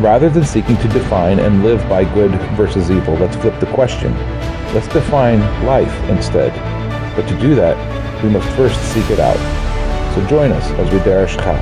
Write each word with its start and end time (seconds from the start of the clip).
Rather 0.00 0.30
than 0.30 0.44
seeking 0.44 0.76
to 0.78 0.88
define 0.88 1.38
and 1.38 1.62
live 1.62 1.86
by 1.88 2.02
good 2.14 2.32
versus 2.56 2.90
evil, 2.90 3.14
let's 3.14 3.36
flip 3.36 3.58
the 3.60 3.66
question. 3.66 4.12
Let's 4.74 4.88
define 4.88 5.40
life 5.64 5.92
instead. 6.08 6.52
But 7.14 7.28
to 7.28 7.38
do 7.38 7.54
that, 7.54 7.76
we 8.24 8.30
must 8.30 8.48
first 8.56 8.80
seek 8.92 9.08
it 9.10 9.20
out. 9.20 9.36
So 10.14 10.26
join 10.26 10.50
us 10.50 10.70
as 10.72 10.90
we 10.92 10.98
derish 11.00 11.36
chai, 11.36 11.58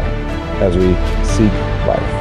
as 0.61 0.77
we 0.77 0.95
seek 1.27 1.53
life. 1.87 2.21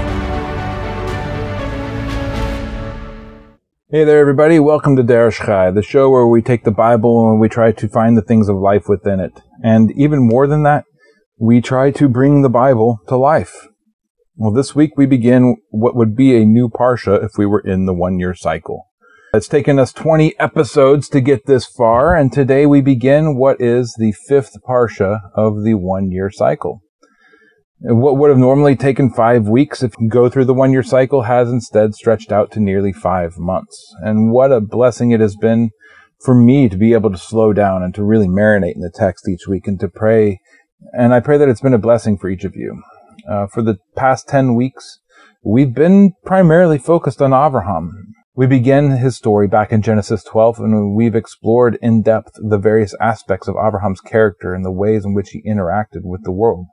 Hey 3.92 4.04
there, 4.04 4.20
everybody. 4.20 4.60
Welcome 4.60 4.96
to 4.98 5.04
Derish 5.04 5.46
Chai, 5.46 5.72
the 5.72 5.82
show 5.82 6.10
where 6.10 6.28
we 6.28 6.42
take 6.42 6.64
the 6.64 6.72
Bible 6.72 7.32
and 7.32 7.40
we 7.40 7.50
try 7.50 7.72
to 7.72 7.88
find 7.88 8.18
the 8.18 8.22
things 8.22 8.50
of 8.50 8.56
life 8.56 8.90
within 8.90 9.20
it. 9.20 9.42
And 9.64 9.92
even 9.94 10.28
more 10.28 10.48
than 10.48 10.64
that, 10.64 10.86
we 11.38 11.62
try 11.62 11.92
to 11.92 12.10
bring 12.10 12.42
the 12.42 12.50
Bible 12.50 13.00
to 13.08 13.16
life. 13.18 13.68
Well, 14.42 14.54
this 14.54 14.74
week 14.74 14.92
we 14.96 15.06
begin 15.06 15.58
what 15.70 15.98
would 15.98 16.16
be 16.16 16.38
a 16.38 16.46
new 16.46 16.70
Parsha 16.70 17.22
if 17.22 17.32
we 17.38 17.46
were 17.46 17.60
in 17.60 17.88
the 17.88 17.94
one 17.94 18.20
year 18.20 18.34
cycle. 18.34 18.88
It's 19.34 19.50
taken 19.50 19.78
us 19.78 19.92
20 19.92 20.40
episodes 20.40 21.10
to 21.10 21.20
get 21.20 21.46
this 21.46 21.66
far, 21.66 22.16
and 22.16 22.32
today 22.32 22.66
we 22.66 22.80
begin 22.80 23.36
what 23.36 23.60
is 23.60 23.94
the 24.00 24.14
fifth 24.14 24.54
Parsha 24.66 25.20
of 25.36 25.66
the 25.66 25.74
one 25.74 26.10
year 26.10 26.32
cycle. 26.32 26.82
What 27.82 28.16
would 28.16 28.30
have 28.30 28.40
normally 28.40 28.78
taken 28.78 29.12
five 29.12 29.50
weeks 29.50 29.84
if 29.84 29.92
you 30.00 30.08
go 30.08 30.30
through 30.30 30.46
the 30.46 30.54
one 30.54 30.72
year 30.72 30.84
cycle 30.84 31.24
has 31.24 31.50
instead 31.50 31.94
stretched 31.94 32.32
out 32.32 32.50
to 32.54 32.62
nearly 32.62 32.94
five 32.94 33.38
months. 33.38 33.94
And 34.00 34.32
what 34.32 34.54
a 34.54 34.62
blessing 34.62 35.12
it 35.12 35.20
has 35.20 35.36
been 35.36 35.72
for 36.24 36.34
me 36.34 36.70
to 36.70 36.78
be 36.78 36.94
able 36.94 37.12
to 37.12 37.18
slow 37.18 37.52
down 37.52 37.84
and 37.84 37.94
to 37.94 38.06
really 38.06 38.30
marinate 38.30 38.76
in 38.76 38.82
the 38.82 38.90
text 38.90 39.28
each 39.28 39.50
week 39.50 39.68
and 39.68 39.82
to 39.82 39.90
pray. 39.90 40.40
And 40.94 41.14
I 41.14 41.20
pray 41.20 41.38
that 41.38 41.50
it's 41.50 41.60
been 41.60 41.74
a 41.74 41.78
blessing 41.78 42.18
for 42.18 42.30
each 42.30 42.46
of 42.46 42.56
you. 42.56 42.82
Uh, 43.28 43.48
for 43.48 43.62
the 43.62 43.78
past 43.96 44.28
10 44.28 44.56
weeks, 44.56 45.00
we've 45.44 45.74
been 45.74 46.14
primarily 46.26 46.78
focused 46.78 47.22
on 47.22 47.34
Abraham, 47.34 48.14
we 48.40 48.48
begin 48.48 48.92
his 48.92 49.18
story 49.18 49.50
back 49.50 49.74
in 49.74 49.82
Genesis 49.82 50.24
12, 50.24 50.60
and 50.60 50.96
we've 50.96 51.14
explored 51.14 51.78
in 51.82 52.02
depth 52.02 52.32
the 52.38 52.58
various 52.58 52.96
aspects 53.02 53.50
of 53.50 53.58
Abraham's 53.62 54.00
character 54.00 54.54
and 54.54 54.64
the 54.64 54.72
ways 54.72 55.04
in 55.04 55.14
which 55.14 55.32
he 55.32 55.42
interacted 55.42 56.04
with 56.06 56.24
the 56.24 56.32
world. 56.32 56.68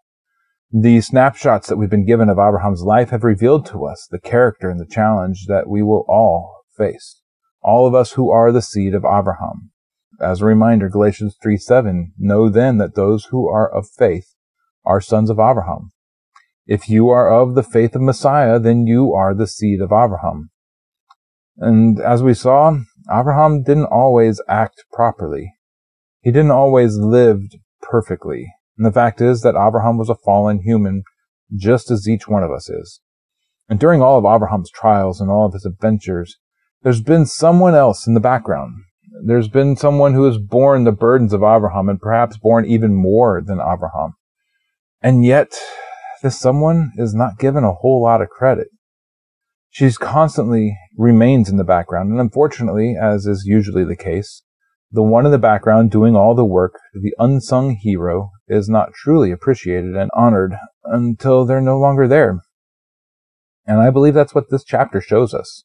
The 0.70 1.00
snapshots 1.00 1.66
that 1.66 1.76
we've 1.76 1.90
been 1.90 2.06
given 2.06 2.28
of 2.28 2.38
Abraham's 2.38 2.82
life 2.82 3.10
have 3.10 3.24
revealed 3.24 3.66
to 3.66 3.84
us 3.84 4.06
the 4.08 4.20
character 4.20 4.70
and 4.70 4.78
the 4.78 4.86
challenge 4.86 5.46
that 5.48 5.68
we 5.68 5.82
will 5.82 6.04
all 6.08 6.62
face. 6.78 7.20
All 7.62 7.84
of 7.84 7.96
us 7.96 8.12
who 8.12 8.30
are 8.30 8.52
the 8.52 8.62
seed 8.62 8.94
of 8.94 9.04
Abraham. 9.04 9.72
As 10.20 10.42
a 10.42 10.46
reminder, 10.46 10.88
Galatians 10.88 11.36
3 11.42 11.56
7, 11.56 12.12
know 12.16 12.48
then 12.48 12.78
that 12.78 12.94
those 12.94 13.24
who 13.32 13.48
are 13.48 13.68
of 13.68 13.88
faith 13.88 14.36
are 14.84 15.00
sons 15.00 15.30
of 15.30 15.40
Abraham. 15.40 15.90
If 16.66 16.88
you 16.88 17.08
are 17.10 17.32
of 17.32 17.54
the 17.54 17.62
faith 17.62 17.94
of 17.94 18.02
Messiah, 18.02 18.58
then 18.58 18.86
you 18.86 19.12
are 19.12 19.34
the 19.34 19.46
seed 19.46 19.80
of 19.80 19.92
Abraham. 19.92 20.50
And 21.58 22.00
as 22.00 22.22
we 22.22 22.34
saw, 22.34 22.78
Abraham 23.10 23.62
didn't 23.62 23.86
always 23.86 24.42
act 24.48 24.84
properly. 24.92 25.54
He 26.20 26.32
didn't 26.32 26.50
always 26.50 26.96
live 26.96 27.40
perfectly. 27.80 28.52
And 28.76 28.84
the 28.84 28.92
fact 28.92 29.20
is 29.20 29.42
that 29.42 29.54
Abraham 29.54 29.96
was 29.96 30.10
a 30.10 30.16
fallen 30.16 30.60
human, 30.60 31.04
just 31.54 31.90
as 31.90 32.08
each 32.08 32.26
one 32.26 32.42
of 32.42 32.50
us 32.50 32.68
is. 32.68 33.00
And 33.68 33.78
during 33.78 34.02
all 34.02 34.18
of 34.18 34.24
Abraham's 34.24 34.70
trials 34.70 35.20
and 35.20 35.30
all 35.30 35.46
of 35.46 35.52
his 35.52 35.64
adventures, 35.64 36.36
there's 36.82 37.00
been 37.00 37.26
someone 37.26 37.74
else 37.74 38.06
in 38.06 38.14
the 38.14 38.20
background. 38.20 38.74
There's 39.24 39.48
been 39.48 39.76
someone 39.76 40.14
who 40.14 40.24
has 40.24 40.38
borne 40.38 40.84
the 40.84 40.92
burdens 40.92 41.32
of 41.32 41.42
Abraham 41.42 41.88
and 41.88 42.00
perhaps 42.00 42.36
borne 42.36 42.66
even 42.66 42.94
more 42.94 43.40
than 43.40 43.60
Abraham. 43.60 44.14
And 45.00 45.24
yet, 45.24 45.52
this 46.22 46.38
someone 46.38 46.92
is 46.96 47.14
not 47.14 47.38
given 47.38 47.64
a 47.64 47.72
whole 47.72 48.02
lot 48.02 48.22
of 48.22 48.28
credit. 48.28 48.68
She's 49.70 49.98
constantly 49.98 50.76
remains 50.96 51.50
in 51.50 51.56
the 51.56 51.64
background, 51.64 52.10
and 52.10 52.20
unfortunately, 52.20 52.96
as 53.00 53.26
is 53.26 53.44
usually 53.44 53.84
the 53.84 53.96
case, 53.96 54.42
the 54.90 55.02
one 55.02 55.26
in 55.26 55.32
the 55.32 55.38
background 55.38 55.90
doing 55.90 56.16
all 56.16 56.34
the 56.34 56.44
work, 56.44 56.78
the 56.94 57.14
unsung 57.18 57.76
hero, 57.76 58.30
is 58.48 58.68
not 58.68 58.94
truly 58.94 59.30
appreciated 59.30 59.96
and 59.96 60.10
honored 60.14 60.54
until 60.84 61.44
they're 61.44 61.60
no 61.60 61.78
longer 61.78 62.06
there. 62.08 62.40
And 63.66 63.80
I 63.80 63.90
believe 63.90 64.14
that's 64.14 64.34
what 64.34 64.48
this 64.50 64.64
chapter 64.64 65.00
shows 65.00 65.34
us. 65.34 65.64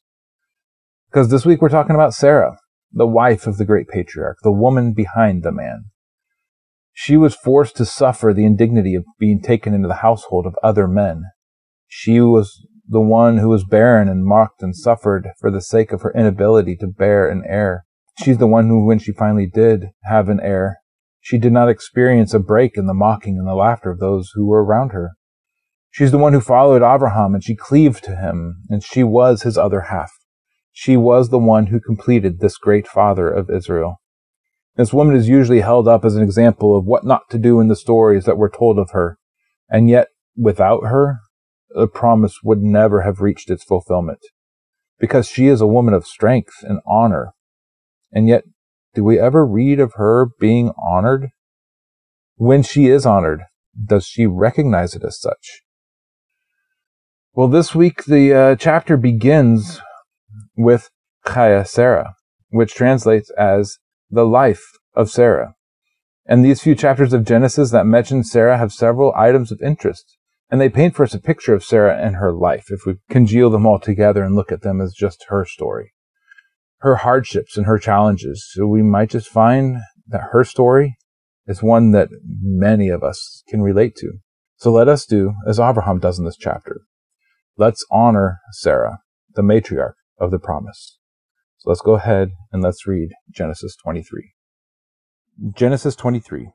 Because 1.10 1.30
this 1.30 1.46
week 1.46 1.62
we're 1.62 1.68
talking 1.68 1.94
about 1.94 2.14
Sarah, 2.14 2.58
the 2.92 3.06
wife 3.06 3.46
of 3.46 3.58
the 3.58 3.64
great 3.64 3.88
patriarch, 3.88 4.38
the 4.42 4.52
woman 4.52 4.92
behind 4.92 5.42
the 5.42 5.52
man. 5.52 5.84
She 6.92 7.16
was 7.16 7.34
forced 7.34 7.76
to 7.76 7.84
suffer 7.84 8.32
the 8.32 8.44
indignity 8.44 8.94
of 8.94 9.04
being 9.18 9.40
taken 9.40 9.74
into 9.74 9.88
the 9.88 9.96
household 9.96 10.46
of 10.46 10.54
other 10.62 10.86
men. 10.86 11.24
She 11.88 12.20
was 12.20 12.66
the 12.86 13.00
one 13.00 13.38
who 13.38 13.48
was 13.48 13.64
barren 13.64 14.08
and 14.08 14.24
mocked 14.24 14.62
and 14.62 14.76
suffered 14.76 15.28
for 15.40 15.50
the 15.50 15.60
sake 15.60 15.92
of 15.92 16.02
her 16.02 16.12
inability 16.14 16.76
to 16.76 16.86
bear 16.86 17.26
an 17.26 17.42
heir. 17.46 17.84
She's 18.22 18.38
the 18.38 18.46
one 18.46 18.68
who, 18.68 18.84
when 18.84 18.98
she 18.98 19.12
finally 19.12 19.46
did 19.46 19.86
have 20.04 20.28
an 20.28 20.40
heir, 20.40 20.78
she 21.20 21.38
did 21.38 21.52
not 21.52 21.68
experience 21.68 22.34
a 22.34 22.40
break 22.40 22.76
in 22.76 22.86
the 22.86 22.94
mocking 22.94 23.38
and 23.38 23.46
the 23.46 23.54
laughter 23.54 23.90
of 23.90 24.00
those 24.00 24.32
who 24.34 24.46
were 24.46 24.64
around 24.64 24.90
her. 24.90 25.12
She's 25.90 26.10
the 26.10 26.18
one 26.18 26.32
who 26.32 26.40
followed 26.40 26.82
Abraham 26.82 27.34
and 27.34 27.42
she 27.42 27.54
cleaved 27.54 28.02
to 28.04 28.16
him, 28.16 28.62
and 28.68 28.82
she 28.82 29.02
was 29.02 29.42
his 29.42 29.56
other 29.56 29.82
half. 29.82 30.10
She 30.72 30.96
was 30.96 31.28
the 31.28 31.38
one 31.38 31.66
who 31.66 31.80
completed 31.80 32.40
this 32.40 32.56
great 32.56 32.88
father 32.88 33.30
of 33.30 33.50
Israel. 33.50 34.01
This 34.76 34.92
woman 34.92 35.14
is 35.14 35.28
usually 35.28 35.60
held 35.60 35.86
up 35.86 36.04
as 36.04 36.16
an 36.16 36.22
example 36.22 36.76
of 36.76 36.86
what 36.86 37.04
not 37.04 37.28
to 37.30 37.38
do 37.38 37.60
in 37.60 37.68
the 37.68 37.76
stories 37.76 38.24
that 38.24 38.38
were 38.38 38.50
told 38.50 38.78
of 38.78 38.90
her. 38.92 39.18
And 39.68 39.90
yet, 39.90 40.08
without 40.36 40.84
her, 40.86 41.18
the 41.70 41.86
promise 41.86 42.38
would 42.42 42.62
never 42.62 43.02
have 43.02 43.20
reached 43.20 43.50
its 43.50 43.64
fulfillment 43.64 44.20
because 44.98 45.26
she 45.28 45.48
is 45.48 45.60
a 45.60 45.66
woman 45.66 45.94
of 45.94 46.06
strength 46.06 46.62
and 46.62 46.80
honor. 46.86 47.32
And 48.12 48.28
yet, 48.28 48.44
do 48.94 49.02
we 49.04 49.18
ever 49.18 49.44
read 49.44 49.80
of 49.80 49.94
her 49.94 50.26
being 50.38 50.72
honored? 50.82 51.30
When 52.36 52.62
she 52.62 52.86
is 52.86 53.04
honored, 53.04 53.42
does 53.84 54.06
she 54.06 54.26
recognize 54.26 54.94
it 54.94 55.02
as 55.04 55.20
such? 55.20 55.62
Well, 57.34 57.48
this 57.48 57.74
week 57.74 58.04
the 58.04 58.34
uh, 58.34 58.56
chapter 58.56 58.96
begins 58.96 59.80
with 60.56 60.90
Chaya 61.26 61.66
Sarah, 61.66 62.14
which 62.50 62.74
translates 62.74 63.30
as 63.30 63.78
the 64.12 64.26
life 64.26 64.62
of 64.94 65.10
Sarah. 65.10 65.54
And 66.26 66.44
these 66.44 66.60
few 66.60 66.74
chapters 66.74 67.12
of 67.12 67.24
Genesis 67.24 67.70
that 67.72 67.86
mention 67.86 68.22
Sarah 68.22 68.58
have 68.58 68.72
several 68.72 69.12
items 69.16 69.50
of 69.50 69.60
interest. 69.60 70.16
And 70.50 70.60
they 70.60 70.68
paint 70.68 70.94
for 70.94 71.02
us 71.02 71.14
a 71.14 71.20
picture 71.20 71.54
of 71.54 71.64
Sarah 71.64 71.98
and 71.98 72.16
her 72.16 72.30
life 72.30 72.66
if 72.68 72.82
we 72.86 72.96
congeal 73.08 73.48
them 73.48 73.66
all 73.66 73.80
together 73.80 74.22
and 74.22 74.36
look 74.36 74.52
at 74.52 74.60
them 74.60 74.80
as 74.80 74.92
just 74.92 75.24
her 75.28 75.46
story. 75.46 75.92
Her 76.80 76.96
hardships 76.96 77.56
and 77.56 77.64
her 77.66 77.78
challenges. 77.78 78.46
So 78.52 78.66
we 78.66 78.82
might 78.82 79.10
just 79.10 79.28
find 79.28 79.78
that 80.08 80.28
her 80.32 80.44
story 80.44 80.96
is 81.46 81.62
one 81.62 81.92
that 81.92 82.10
many 82.22 82.88
of 82.88 83.02
us 83.02 83.42
can 83.48 83.62
relate 83.62 83.96
to. 83.96 84.18
So 84.56 84.70
let 84.70 84.88
us 84.88 85.06
do 85.06 85.32
as 85.46 85.58
Abraham 85.58 85.98
does 85.98 86.18
in 86.18 86.26
this 86.26 86.36
chapter. 86.36 86.82
Let's 87.56 87.84
honor 87.90 88.40
Sarah, 88.52 88.98
the 89.34 89.42
matriarch 89.42 89.94
of 90.18 90.30
the 90.30 90.38
promise. 90.38 90.98
So 91.62 91.70
let's 91.70 91.80
go 91.80 91.94
ahead 91.94 92.32
and 92.50 92.60
let's 92.60 92.88
read 92.88 93.10
Genesis 93.30 93.76
23. 93.76 94.32
Genesis 95.54 95.94
23. 95.94 96.48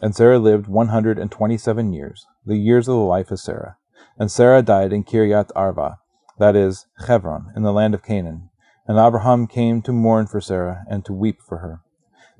And 0.00 0.16
Sarah 0.16 0.38
lived 0.38 0.68
one 0.68 0.88
hundred 0.88 1.18
and 1.18 1.30
twenty 1.30 1.58
seven 1.58 1.92
years, 1.92 2.24
the 2.46 2.56
years 2.56 2.88
of 2.88 2.94
the 2.94 3.00
life 3.00 3.30
of 3.30 3.40
Sarah. 3.40 3.76
And 4.18 4.30
Sarah 4.30 4.62
died 4.62 4.90
in 4.90 5.04
Kiriath 5.04 5.50
Arba, 5.54 5.98
that 6.38 6.56
is, 6.56 6.86
Hebron, 7.06 7.52
in 7.54 7.62
the 7.62 7.74
land 7.74 7.92
of 7.92 8.02
Canaan. 8.02 8.48
And 8.86 8.98
Abraham 8.98 9.46
came 9.46 9.82
to 9.82 9.92
mourn 9.92 10.28
for 10.28 10.40
Sarah, 10.40 10.86
and 10.88 11.04
to 11.04 11.12
weep 11.12 11.42
for 11.46 11.58
her. 11.58 11.82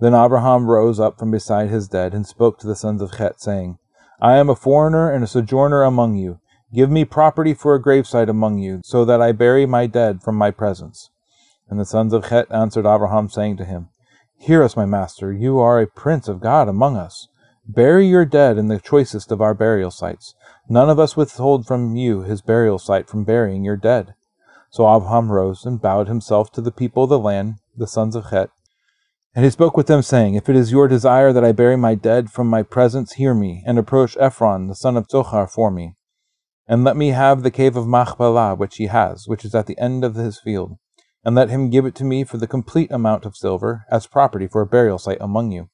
Then 0.00 0.14
Abraham 0.14 0.70
rose 0.70 0.98
up 0.98 1.18
from 1.18 1.30
beside 1.30 1.68
his 1.68 1.88
dead, 1.88 2.14
and 2.14 2.26
spoke 2.26 2.58
to 2.60 2.66
the 2.66 2.74
sons 2.74 3.02
of 3.02 3.18
Chet, 3.18 3.38
saying, 3.38 3.76
I 4.18 4.38
am 4.38 4.48
a 4.48 4.56
foreigner 4.56 5.12
and 5.12 5.22
a 5.22 5.26
sojourner 5.26 5.82
among 5.82 6.16
you. 6.16 6.40
Give 6.72 6.90
me 6.90 7.04
property 7.04 7.52
for 7.52 7.74
a 7.74 7.82
gravesite 7.82 8.30
among 8.30 8.60
you, 8.60 8.80
so 8.82 9.04
that 9.04 9.20
I 9.20 9.32
bury 9.32 9.66
my 9.66 9.86
dead 9.86 10.22
from 10.22 10.36
my 10.36 10.50
presence. 10.50 11.10
And 11.74 11.80
the 11.80 11.84
sons 11.84 12.12
of 12.12 12.28
Chet 12.28 12.46
answered 12.52 12.86
Abraham, 12.86 13.28
saying 13.28 13.56
to 13.56 13.64
him, 13.64 13.88
Hear 14.38 14.62
us, 14.62 14.76
my 14.76 14.86
master, 14.86 15.32
you 15.32 15.58
are 15.58 15.80
a 15.80 15.88
prince 15.88 16.28
of 16.28 16.40
God 16.40 16.68
among 16.68 16.96
us. 16.96 17.26
Bury 17.66 18.06
your 18.06 18.24
dead 18.24 18.58
in 18.58 18.68
the 18.68 18.78
choicest 18.78 19.32
of 19.32 19.40
our 19.40 19.54
burial 19.54 19.90
sites. 19.90 20.36
None 20.68 20.88
of 20.88 21.00
us 21.00 21.16
withhold 21.16 21.66
from 21.66 21.96
you 21.96 22.20
his 22.22 22.42
burial 22.42 22.78
site 22.78 23.08
from 23.08 23.24
burying 23.24 23.64
your 23.64 23.76
dead. 23.76 24.14
So 24.70 24.88
Abraham 24.88 25.32
rose 25.32 25.66
and 25.66 25.82
bowed 25.82 26.06
himself 26.06 26.52
to 26.52 26.60
the 26.60 26.70
people 26.70 27.02
of 27.02 27.10
the 27.10 27.18
land, 27.18 27.56
the 27.76 27.88
sons 27.88 28.14
of 28.14 28.26
Het. 28.26 28.50
And 29.34 29.44
he 29.44 29.50
spoke 29.50 29.76
with 29.76 29.88
them, 29.88 30.02
saying, 30.02 30.36
If 30.36 30.48
it 30.48 30.54
is 30.54 30.70
your 30.70 30.86
desire 30.86 31.32
that 31.32 31.44
I 31.44 31.50
bury 31.50 31.76
my 31.76 31.96
dead 31.96 32.30
from 32.30 32.46
my 32.46 32.62
presence, 32.62 33.14
hear 33.14 33.34
me, 33.34 33.64
and 33.66 33.80
approach 33.80 34.16
Ephron, 34.20 34.68
the 34.68 34.76
son 34.76 34.96
of 34.96 35.10
Zohar, 35.10 35.48
for 35.48 35.72
me. 35.72 35.96
And 36.68 36.84
let 36.84 36.96
me 36.96 37.08
have 37.08 37.42
the 37.42 37.50
cave 37.50 37.74
of 37.74 37.88
Machpelah, 37.88 38.54
which 38.54 38.76
he 38.76 38.86
has, 38.86 39.26
which 39.26 39.44
is 39.44 39.56
at 39.56 39.66
the 39.66 39.76
end 39.76 40.04
of 40.04 40.14
his 40.14 40.38
field, 40.38 40.78
and 41.24 41.34
let 41.34 41.48
him 41.48 41.70
give 41.70 41.86
it 41.86 41.94
to 41.96 42.04
me 42.04 42.22
for 42.24 42.36
the 42.36 42.46
complete 42.46 42.90
amount 42.90 43.24
of 43.24 43.36
silver, 43.36 43.84
as 43.90 44.06
property 44.06 44.46
for 44.46 44.60
a 44.60 44.66
burial 44.66 44.98
site 44.98 45.18
among 45.20 45.52
you. 45.52 45.68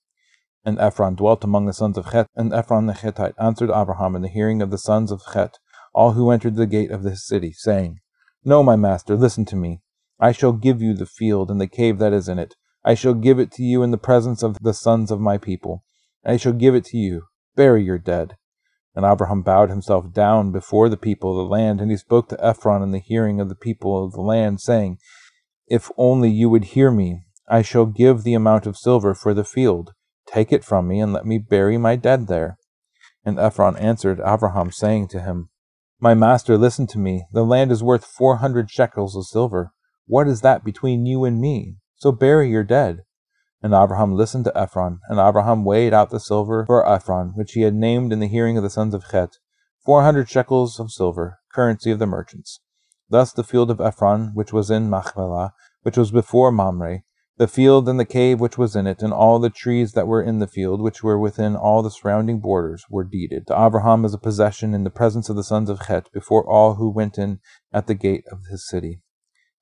And 0.65 0.79
Ephron 0.79 1.17
dwelt 1.17 1.43
among 1.43 1.67
the 1.67 1.73
sons 1.73 1.99
of 1.99 2.13
Het, 2.13 2.27
and 2.37 2.53
Ephron 2.53 2.87
the 2.87 2.93
Hittite 2.93 3.35
answered 3.39 3.71
Abraham 3.71 4.15
in 4.15 4.23
the 4.23 4.29
hearing 4.29 4.63
of 4.63 4.71
the 4.71 4.79
sons 4.79 5.11
of 5.11 5.23
Het, 5.35 5.59
all 5.93 6.13
who 6.13 6.31
entered 6.31 6.57
the 6.57 6.67
gate 6.67 6.91
of 6.91 7.03
this 7.03 7.27
city, 7.27 7.53
saying, 7.53 7.99
No, 8.45 8.63
my 8.63 8.77
master, 8.77 9.17
listen 9.17 9.45
to 9.47 9.57
me. 9.57 9.81
I 10.21 10.33
shall 10.33 10.53
give 10.53 10.81
you 10.81 10.95
the 10.95 11.07
field 11.07 11.51
and 11.51 11.61
the 11.61 11.67
cave 11.67 11.99
that 11.99 12.13
is 12.13 12.29
in 12.29 12.39
it. 12.39 12.55
I 12.85 12.95
shall 12.95 13.15
give 13.15 13.39
it 13.39 13.51
to 13.53 13.63
you 13.63 13.83
in 13.83 13.91
the 13.91 13.99
presence 13.99 14.43
of 14.43 14.59
the 14.61 14.75
sons 14.75 15.11
of 15.11 15.21
my 15.21 15.39
people. 15.39 15.83
I 16.25 16.37
shall 16.37 16.53
give 16.53 16.75
it 16.75 16.85
to 16.87 16.99
you. 16.99 17.25
Bury 17.57 17.83
your 17.83 17.99
dead. 17.99 18.37
And 18.95 19.05
Abraham 19.05 19.43
bowed 19.43 19.71
himself 19.71 20.13
down 20.13 20.53
before 20.53 20.89
the 20.89 20.97
people 20.97 21.31
of 21.31 21.37
the 21.49 21.53
land, 21.53 21.81
and 21.81 21.91
he 21.91 21.97
spoke 21.97 22.29
to 22.29 22.45
Ephron 22.45 22.83
in 22.83 22.91
the 22.91 22.99
hearing 22.99 23.41
of 23.41 23.49
the 23.49 23.55
people 23.55 24.05
of 24.05 24.13
the 24.13 24.21
land, 24.21 24.61
saying, 24.61 24.99
If 25.71 25.89
only 25.97 26.29
you 26.29 26.51
would 26.51 26.65
hear 26.65 26.91
me, 26.91 27.23
I 27.49 27.63
shall 27.63 27.87
give 27.87 28.25
the 28.25 28.35
amount 28.35 28.67
of 28.67 28.77
silver 28.77 29.15
for 29.15 29.33
the 29.33 29.45
field. 29.45 29.93
Take 30.27 30.53
it 30.53 30.65
from 30.65 30.89
me, 30.89 31.01
and 31.01 31.13
let 31.13 31.25
me 31.25 31.39
bury 31.39 31.79
my 31.79 31.95
dead 31.95 32.27
there. 32.27 32.59
And 33.25 33.39
Ephron 33.39 33.77
answered 33.77 34.21
Abraham, 34.27 34.73
saying 34.73 35.09
to 35.09 35.21
him, 35.21 35.51
My 36.01 36.13
master, 36.13 36.59
listen 36.59 36.89
to 36.89 36.99
me. 36.99 37.27
The 37.33 37.45
land 37.45 37.71
is 37.71 37.85
worth 37.85 38.05
four 38.05 38.39
hundred 38.39 38.69
shekels 38.69 39.15
of 39.15 39.27
silver. 39.27 39.71
What 40.07 40.27
is 40.27 40.41
that 40.41 40.65
between 40.65 41.07
you 41.07 41.25
and 41.25 41.41
me? 41.41 41.77
So 41.95 42.11
bury 42.11 42.51
your 42.51 42.65
dead. 42.65 43.03
And 43.63 43.73
Abraham 43.73 44.17
listened 44.17 44.47
to 44.47 44.59
Ephron, 44.59 44.99
and 45.09 45.21
Abraham 45.21 45.65
weighed 45.65 45.95
out 45.95 46.11
the 46.11 46.19
silver 46.19 46.65
for 46.67 46.85
Ephron, 46.85 47.33
which 47.37 47.53
he 47.53 47.61
had 47.61 47.75
named 47.75 48.13
in 48.13 48.19
the 48.19 48.27
hearing 48.27 48.57
of 48.57 48.65
the 48.65 48.71
sons 48.71 48.93
of 48.93 49.05
Het, 49.13 49.37
four 49.85 50.03
hundred 50.03 50.29
shekels 50.29 50.81
of 50.81 50.91
silver, 50.91 51.39
currency 51.55 51.93
of 51.93 52.01
the 52.01 52.07
merchants. 52.07 52.59
Thus 53.11 53.33
the 53.33 53.45
field 53.45 53.71
of 53.73 53.81
Ephron, 53.81 54.31
which 54.35 54.53
was 54.53 54.71
in 54.71 54.89
Machpelah, 54.89 55.53
which 55.83 55.97
was 55.97 56.13
before 56.13 56.53
Mamre, 56.53 57.03
the 57.39 57.49
field 57.49 57.89
and 57.89 57.99
the 57.99 58.05
cave 58.05 58.39
which 58.39 58.57
was 58.57 58.77
in 58.77 58.87
it, 58.87 59.03
and 59.03 59.13
all 59.13 59.39
the 59.39 59.51
trees 59.51 59.93
that 59.93 60.07
were 60.07 60.23
in 60.23 60.39
the 60.39 60.47
field, 60.47 60.81
which 60.81 61.03
were 61.03 61.19
within 61.19 61.57
all 61.57 61.83
the 61.83 61.91
surrounding 61.91 62.39
borders, 62.39 62.85
were 62.89 63.03
deeded 63.03 63.47
to 63.47 63.61
Abraham 63.61 64.05
as 64.05 64.15
a 64.15 64.19
possession 64.19 64.75
in 64.75 64.85
the 64.85 64.91
presence 64.91 65.29
of 65.29 65.37
the 65.37 65.43
sons 65.43 65.69
of 65.69 65.87
Het, 65.87 66.09
before 66.13 66.49
all 66.49 66.75
who 66.75 66.89
went 66.89 67.19
in 67.19 67.41
at 67.73 67.87
the 67.87 67.95
gate 67.95 68.25
of 68.31 68.45
his 68.51 68.69
city. 68.69 69.03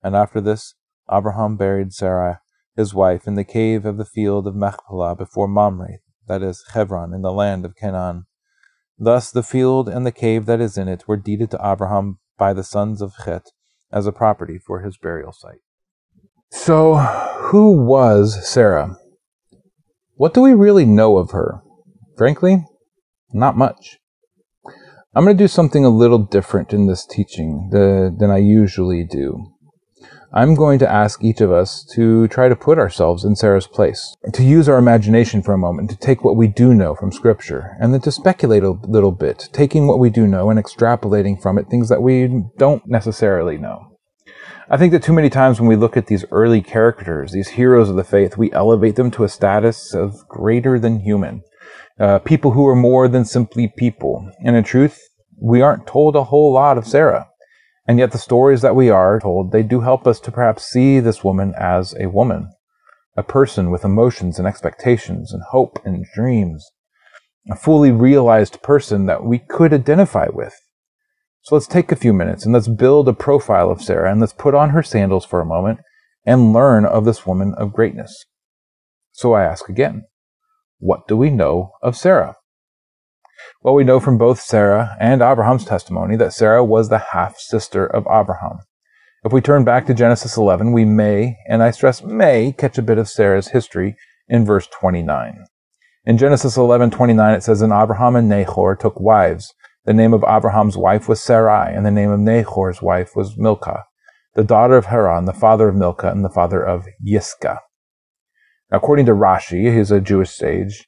And 0.02 0.14
after 0.14 0.40
this, 0.40 0.74
Abraham 1.10 1.56
buried 1.56 1.92
Sarah, 1.92 2.40
his 2.76 2.92
wife, 2.92 3.26
in 3.26 3.34
the 3.34 3.44
cave 3.44 3.86
of 3.86 3.96
the 3.96 4.04
field 4.04 4.46
of 4.46 4.56
Machpelah 4.56 5.16
before 5.16 5.48
Mamre, 5.48 6.00
that 6.26 6.42
is, 6.42 6.64
Hebron, 6.74 7.14
in 7.14 7.22
the 7.22 7.32
land 7.32 7.64
of 7.64 7.76
Canaan. 7.76 8.26
Thus 8.98 9.30
the 9.30 9.42
field 9.42 9.88
and 9.88 10.04
the 10.04 10.12
cave 10.12 10.46
that 10.46 10.60
is 10.60 10.76
in 10.76 10.88
it 10.88 11.08
were 11.08 11.16
deeded 11.16 11.50
to 11.52 11.60
Abraham 11.64 12.18
by 12.38 12.52
the 12.52 12.64
sons 12.64 13.02
of 13.02 13.12
Het 13.26 13.50
as 13.92 14.06
a 14.06 14.12
property 14.12 14.58
for 14.58 14.80
his 14.80 14.96
burial 14.96 15.32
site. 15.32 15.60
So, 16.50 16.94
who 16.94 17.72
was 17.72 18.48
Sarah? 18.48 18.96
What 20.14 20.32
do 20.32 20.40
we 20.40 20.54
really 20.54 20.86
know 20.86 21.18
of 21.18 21.32
her? 21.32 21.60
Frankly, 22.16 22.64
not 23.32 23.56
much. 23.56 23.98
I'm 25.14 25.24
going 25.24 25.36
to 25.36 25.44
do 25.44 25.48
something 25.48 25.84
a 25.84 25.90
little 25.90 26.18
different 26.18 26.72
in 26.72 26.86
this 26.86 27.04
teaching 27.04 27.68
than 27.72 28.30
I 28.30 28.38
usually 28.38 29.04
do. 29.04 29.52
I'm 30.32 30.54
going 30.54 30.78
to 30.80 30.90
ask 30.90 31.24
each 31.24 31.40
of 31.40 31.50
us 31.50 31.82
to 31.94 32.28
try 32.28 32.50
to 32.50 32.56
put 32.56 32.78
ourselves 32.78 33.24
in 33.24 33.34
Sarah's 33.34 33.66
place, 33.66 34.14
to 34.32 34.44
use 34.44 34.68
our 34.68 34.76
imagination 34.76 35.42
for 35.42 35.54
a 35.54 35.58
moment, 35.58 35.88
to 35.88 35.96
take 35.96 36.22
what 36.22 36.36
we 36.36 36.46
do 36.46 36.74
know 36.74 36.94
from 36.94 37.12
Scripture, 37.12 37.76
and 37.80 37.94
then 37.94 38.02
to 38.02 38.12
speculate 38.12 38.62
a 38.62 38.72
little 38.72 39.12
bit, 39.12 39.48
taking 39.52 39.86
what 39.86 39.98
we 39.98 40.10
do 40.10 40.26
know 40.26 40.50
and 40.50 40.62
extrapolating 40.62 41.40
from 41.40 41.58
it 41.58 41.68
things 41.68 41.88
that 41.88 42.02
we 42.02 42.44
don't 42.58 42.86
necessarily 42.86 43.56
know. 43.56 43.98
I 44.68 44.76
think 44.76 44.92
that 44.92 45.02
too 45.02 45.14
many 45.14 45.30
times 45.30 45.60
when 45.60 45.68
we 45.68 45.76
look 45.76 45.96
at 45.96 46.08
these 46.08 46.26
early 46.30 46.60
characters, 46.60 47.32
these 47.32 47.48
heroes 47.48 47.88
of 47.88 47.96
the 47.96 48.04
faith, 48.04 48.36
we 48.36 48.52
elevate 48.52 48.96
them 48.96 49.10
to 49.12 49.24
a 49.24 49.28
status 49.30 49.94
of 49.94 50.28
greater 50.28 50.78
than 50.78 51.00
human. 51.00 51.42
Uh, 51.98 52.18
people 52.18 52.50
who 52.50 52.66
are 52.66 52.76
more 52.76 53.08
than 53.08 53.24
simply 53.24 53.72
people. 53.78 54.30
And 54.44 54.56
in 54.56 54.62
truth, 54.62 55.00
we 55.40 55.62
aren't 55.62 55.86
told 55.86 56.16
a 56.16 56.24
whole 56.24 56.52
lot 56.52 56.76
of 56.76 56.86
Sarah. 56.86 57.27
And 57.88 57.98
yet 57.98 58.12
the 58.12 58.18
stories 58.18 58.60
that 58.60 58.76
we 58.76 58.90
are 58.90 59.18
told, 59.18 59.50
they 59.50 59.62
do 59.62 59.80
help 59.80 60.06
us 60.06 60.20
to 60.20 60.30
perhaps 60.30 60.66
see 60.66 61.00
this 61.00 61.24
woman 61.24 61.54
as 61.58 61.94
a 61.98 62.10
woman, 62.10 62.50
a 63.16 63.22
person 63.22 63.70
with 63.70 63.82
emotions 63.82 64.38
and 64.38 64.46
expectations 64.46 65.32
and 65.32 65.42
hope 65.50 65.80
and 65.86 66.04
dreams, 66.14 66.70
a 67.50 67.56
fully 67.56 67.90
realized 67.90 68.62
person 68.62 69.06
that 69.06 69.24
we 69.24 69.38
could 69.38 69.72
identify 69.72 70.26
with. 70.30 70.54
So 71.40 71.54
let's 71.54 71.66
take 71.66 71.90
a 71.90 71.96
few 71.96 72.12
minutes 72.12 72.44
and 72.44 72.52
let's 72.52 72.68
build 72.68 73.08
a 73.08 73.14
profile 73.14 73.70
of 73.70 73.80
Sarah 73.80 74.12
and 74.12 74.20
let's 74.20 74.34
put 74.34 74.54
on 74.54 74.70
her 74.70 74.82
sandals 74.82 75.24
for 75.24 75.40
a 75.40 75.46
moment 75.46 75.78
and 76.26 76.52
learn 76.52 76.84
of 76.84 77.06
this 77.06 77.26
woman 77.26 77.54
of 77.54 77.72
greatness. 77.72 78.26
So 79.12 79.32
I 79.32 79.44
ask 79.44 79.70
again, 79.70 80.04
what 80.78 81.08
do 81.08 81.16
we 81.16 81.30
know 81.30 81.72
of 81.82 81.96
Sarah? 81.96 82.36
Well, 83.60 83.74
we 83.74 83.82
know 83.82 83.98
from 83.98 84.18
both 84.18 84.40
Sarah 84.40 84.96
and 85.00 85.20
Abraham's 85.20 85.64
testimony 85.64 86.14
that 86.16 86.32
Sarah 86.32 86.64
was 86.64 86.88
the 86.88 86.98
half 86.98 87.38
sister 87.38 87.84
of 87.84 88.06
Abraham. 88.06 88.58
If 89.24 89.32
we 89.32 89.40
turn 89.40 89.64
back 89.64 89.84
to 89.86 89.94
Genesis 89.94 90.36
11, 90.36 90.72
we 90.72 90.84
may, 90.84 91.36
and 91.48 91.60
I 91.60 91.72
stress 91.72 92.04
may, 92.04 92.52
catch 92.52 92.78
a 92.78 92.82
bit 92.82 92.98
of 92.98 93.08
Sarah's 93.08 93.48
history 93.48 93.96
in 94.28 94.44
verse 94.44 94.68
29. 94.68 95.44
In 96.04 96.18
Genesis 96.18 96.56
11:29 96.56 97.34
it 97.34 97.42
says, 97.42 97.60
"And 97.60 97.72
Abraham 97.72 98.14
and 98.14 98.28
Nahor 98.28 98.76
took 98.76 99.00
wives, 99.00 99.52
the 99.84 99.92
name 99.92 100.14
of 100.14 100.24
Abraham's 100.26 100.76
wife 100.76 101.08
was 101.08 101.20
Sarai, 101.20 101.74
and 101.74 101.84
the 101.84 101.90
name 101.90 102.10
of 102.10 102.20
Nahor's 102.20 102.80
wife 102.80 103.16
was 103.16 103.36
Milcah, 103.36 103.84
the 104.34 104.44
daughter 104.44 104.76
of 104.76 104.86
Haran, 104.86 105.24
the 105.24 105.32
father 105.32 105.68
of 105.68 105.74
Milcah, 105.74 106.12
and 106.12 106.24
the 106.24 106.30
father 106.30 106.62
of 106.62 106.86
Yiscah. 107.04 107.58
According 108.70 109.06
to 109.06 109.14
Rashi, 109.14 109.74
he's 109.74 109.90
a 109.90 110.00
Jewish 110.00 110.30
sage. 110.30 110.87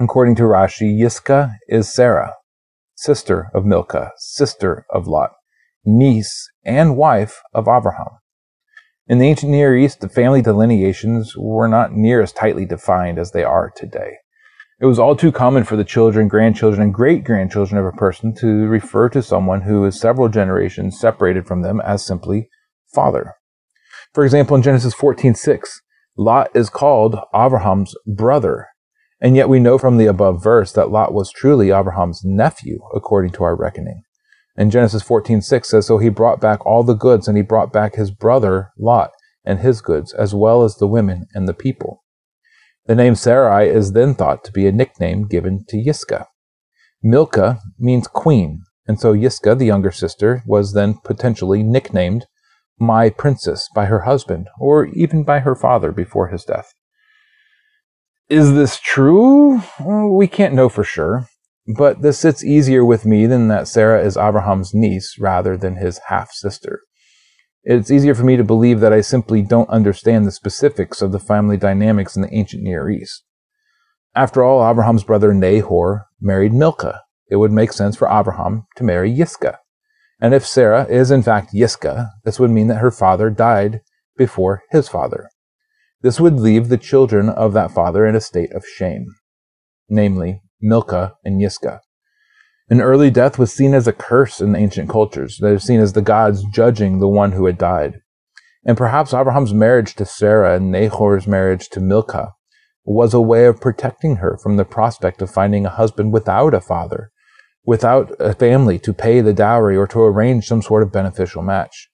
According 0.00 0.36
to 0.36 0.44
Rashi, 0.44 0.96
Yiscah 0.96 1.56
is 1.66 1.92
Sarah, 1.92 2.34
sister 2.94 3.50
of 3.52 3.64
Milcah, 3.64 4.12
sister 4.16 4.86
of 4.90 5.08
Lot, 5.08 5.32
niece 5.84 6.48
and 6.64 6.96
wife 6.96 7.42
of 7.52 7.66
Abraham. 7.66 8.20
In 9.08 9.18
the 9.18 9.26
ancient 9.26 9.50
Near 9.50 9.76
East, 9.76 10.00
the 10.00 10.08
family 10.08 10.40
delineations 10.40 11.34
were 11.36 11.66
not 11.66 11.94
near 11.94 12.22
as 12.22 12.32
tightly 12.32 12.64
defined 12.64 13.18
as 13.18 13.32
they 13.32 13.42
are 13.42 13.72
today. 13.74 14.18
It 14.80 14.86
was 14.86 15.00
all 15.00 15.16
too 15.16 15.32
common 15.32 15.64
for 15.64 15.74
the 15.74 15.82
children, 15.82 16.28
grandchildren, 16.28 16.80
and 16.80 16.94
great 16.94 17.24
grandchildren 17.24 17.80
of 17.80 17.86
a 17.86 17.96
person 17.96 18.32
to 18.36 18.46
refer 18.68 19.08
to 19.08 19.20
someone 19.20 19.62
who 19.62 19.84
is 19.84 19.98
several 19.98 20.28
generations 20.28 21.00
separated 21.00 21.48
from 21.48 21.62
them 21.62 21.80
as 21.80 22.06
simply 22.06 22.48
father. 22.94 23.34
For 24.14 24.24
example, 24.24 24.54
in 24.54 24.62
Genesis 24.62 24.94
14:6, 24.94 25.80
Lot 26.16 26.50
is 26.54 26.70
called 26.70 27.18
Abraham's 27.34 27.96
brother, 28.06 28.68
and 29.20 29.36
yet 29.36 29.48
we 29.48 29.58
know 29.58 29.78
from 29.78 29.96
the 29.96 30.06
above 30.06 30.42
verse 30.42 30.72
that 30.72 30.90
Lot 30.90 31.12
was 31.12 31.30
truly 31.30 31.70
Abraham's 31.70 32.22
nephew, 32.24 32.78
according 32.94 33.32
to 33.32 33.44
our 33.44 33.56
reckoning. 33.56 34.02
And 34.56 34.72
Genesis 34.72 35.02
14:6 35.02 35.68
says, 35.68 35.86
"So 35.86 35.98
he 35.98 36.08
brought 36.08 36.40
back 36.40 36.64
all 36.66 36.82
the 36.82 36.94
goods, 36.94 37.28
and 37.28 37.36
he 37.36 37.42
brought 37.42 37.72
back 37.72 37.94
his 37.94 38.10
brother 38.10 38.70
Lot 38.78 39.10
and 39.44 39.60
his 39.60 39.80
goods, 39.80 40.12
as 40.12 40.34
well 40.34 40.62
as 40.64 40.76
the 40.76 40.86
women 40.86 41.26
and 41.34 41.46
the 41.48 41.54
people." 41.54 42.02
The 42.86 42.94
name 42.94 43.14
Sarai 43.14 43.68
is 43.68 43.92
then 43.92 44.14
thought 44.14 44.42
to 44.44 44.52
be 44.52 44.66
a 44.66 44.72
nickname 44.72 45.26
given 45.26 45.64
to 45.68 45.76
Yiscah. 45.76 46.26
Milcah 47.02 47.60
means 47.78 48.08
queen, 48.08 48.62
and 48.86 48.98
so 48.98 49.14
Yiscah, 49.14 49.56
the 49.56 49.66
younger 49.66 49.92
sister, 49.92 50.42
was 50.46 50.72
then 50.72 50.94
potentially 51.04 51.62
nicknamed 51.62 52.26
my 52.80 53.10
princess 53.10 53.68
by 53.74 53.84
her 53.86 54.00
husband, 54.00 54.48
or 54.58 54.86
even 54.86 55.22
by 55.22 55.40
her 55.40 55.54
father 55.54 55.92
before 55.92 56.28
his 56.28 56.44
death. 56.44 56.72
Is 58.28 58.52
this 58.52 58.78
true? 58.78 59.62
we 59.80 60.28
can't 60.28 60.52
know 60.52 60.68
for 60.68 60.84
sure, 60.84 61.28
but 61.78 62.02
this 62.02 62.18
sits 62.18 62.44
easier 62.44 62.84
with 62.84 63.06
me 63.06 63.24
than 63.26 63.48
that 63.48 63.68
Sarah 63.68 64.04
is 64.04 64.18
Abraham's 64.18 64.74
niece 64.74 65.16
rather 65.18 65.56
than 65.56 65.76
his 65.76 65.98
half 66.08 66.30
sister. 66.32 66.82
It's 67.64 67.90
easier 67.90 68.14
for 68.14 68.24
me 68.24 68.36
to 68.36 68.44
believe 68.44 68.80
that 68.80 68.92
I 68.92 69.00
simply 69.00 69.40
don't 69.40 69.70
understand 69.70 70.26
the 70.26 70.30
specifics 70.30 71.00
of 71.00 71.10
the 71.12 71.18
family 71.18 71.56
dynamics 71.56 72.16
in 72.16 72.22
the 72.22 72.34
ancient 72.34 72.62
Near 72.62 72.90
East. 72.90 73.24
After 74.14 74.42
all, 74.42 74.68
Abraham's 74.68 75.04
brother 75.04 75.32
Nahor 75.32 76.06
married 76.20 76.52
Milcah. 76.52 77.00
It 77.30 77.36
would 77.36 77.52
make 77.52 77.72
sense 77.72 77.96
for 77.96 78.08
Abraham 78.10 78.66
to 78.76 78.84
marry 78.84 79.10
Yiscah. 79.10 79.56
And 80.20 80.34
if 80.34 80.46
Sarah 80.46 80.84
is 80.84 81.10
in 81.10 81.22
fact 81.22 81.54
Yiscah, 81.54 82.10
this 82.24 82.38
would 82.38 82.50
mean 82.50 82.66
that 82.66 82.82
her 82.82 82.90
father 82.90 83.30
died 83.30 83.80
before 84.18 84.64
his 84.70 84.86
father. 84.86 85.30
This 86.00 86.20
would 86.20 86.34
leave 86.34 86.68
the 86.68 86.78
children 86.78 87.28
of 87.28 87.52
that 87.54 87.72
father 87.72 88.06
in 88.06 88.14
a 88.14 88.20
state 88.20 88.52
of 88.52 88.64
shame, 88.64 89.06
namely 89.88 90.42
Milcah 90.60 91.14
and 91.24 91.40
Yiscah. 91.40 91.80
An 92.70 92.80
early 92.80 93.10
death 93.10 93.38
was 93.38 93.52
seen 93.52 93.74
as 93.74 93.88
a 93.88 93.92
curse 93.92 94.40
in 94.40 94.54
ancient 94.54 94.90
cultures. 94.90 95.38
They 95.40 95.52
were 95.52 95.58
seen 95.58 95.80
as 95.80 95.94
the 95.94 96.02
gods 96.02 96.44
judging 96.52 96.98
the 96.98 97.08
one 97.08 97.32
who 97.32 97.46
had 97.46 97.58
died. 97.58 98.00
And 98.64 98.76
perhaps 98.76 99.14
Abraham's 99.14 99.54
marriage 99.54 99.94
to 99.94 100.04
Sarah 100.04 100.56
and 100.56 100.70
Nahor's 100.70 101.26
marriage 101.26 101.68
to 101.70 101.80
Milcah 101.80 102.32
was 102.84 103.12
a 103.14 103.20
way 103.20 103.46
of 103.46 103.60
protecting 103.60 104.16
her 104.16 104.38
from 104.38 104.56
the 104.56 104.64
prospect 104.64 105.20
of 105.20 105.30
finding 105.30 105.66
a 105.66 105.70
husband 105.70 106.12
without 106.12 106.54
a 106.54 106.60
father, 106.60 107.10
without 107.64 108.12
a 108.20 108.34
family 108.34 108.78
to 108.78 108.92
pay 108.92 109.20
the 109.20 109.32
dowry 109.32 109.76
or 109.76 109.86
to 109.86 110.02
arrange 110.02 110.46
some 110.46 110.62
sort 110.62 110.82
of 110.82 110.92
beneficial 110.92 111.42
match. 111.42 111.88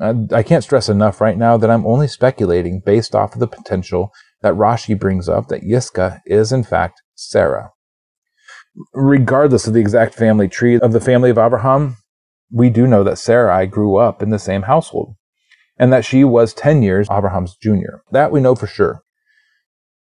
I 0.00 0.44
can't 0.44 0.62
stress 0.62 0.88
enough 0.88 1.20
right 1.20 1.36
now 1.36 1.56
that 1.56 1.70
I'm 1.70 1.86
only 1.86 2.06
speculating 2.06 2.80
based 2.84 3.14
off 3.14 3.34
of 3.34 3.40
the 3.40 3.48
potential 3.48 4.12
that 4.42 4.54
Rashi 4.54 4.98
brings 4.98 5.28
up 5.28 5.48
that 5.48 5.62
Yiscah 5.62 6.20
is 6.24 6.52
in 6.52 6.62
fact 6.62 7.02
Sarah. 7.16 7.72
Regardless 8.94 9.66
of 9.66 9.74
the 9.74 9.80
exact 9.80 10.14
family 10.14 10.46
tree 10.48 10.78
of 10.78 10.92
the 10.92 11.00
family 11.00 11.30
of 11.30 11.38
Abraham, 11.38 11.96
we 12.50 12.70
do 12.70 12.86
know 12.86 13.02
that 13.02 13.18
Sarai 13.18 13.66
grew 13.66 13.96
up 13.96 14.22
in 14.22 14.30
the 14.30 14.38
same 14.38 14.62
household 14.62 15.16
and 15.78 15.92
that 15.92 16.04
she 16.04 16.22
was 16.22 16.54
10 16.54 16.82
years 16.82 17.08
Abraham's 17.10 17.56
junior. 17.56 18.02
That 18.12 18.30
we 18.30 18.40
know 18.40 18.54
for 18.54 18.68
sure. 18.68 19.02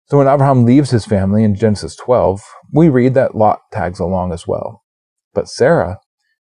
So 0.05 0.17
when 0.17 0.27
Abraham 0.27 0.65
leaves 0.65 0.89
his 0.89 1.05
family 1.05 1.43
in 1.43 1.55
Genesis 1.55 1.95
12, 1.95 2.41
we 2.71 2.89
read 2.89 3.13
that 3.13 3.35
Lot 3.35 3.59
tags 3.71 3.99
along 3.99 4.33
as 4.33 4.47
well. 4.47 4.83
But 5.33 5.47
Sarah, 5.47 5.99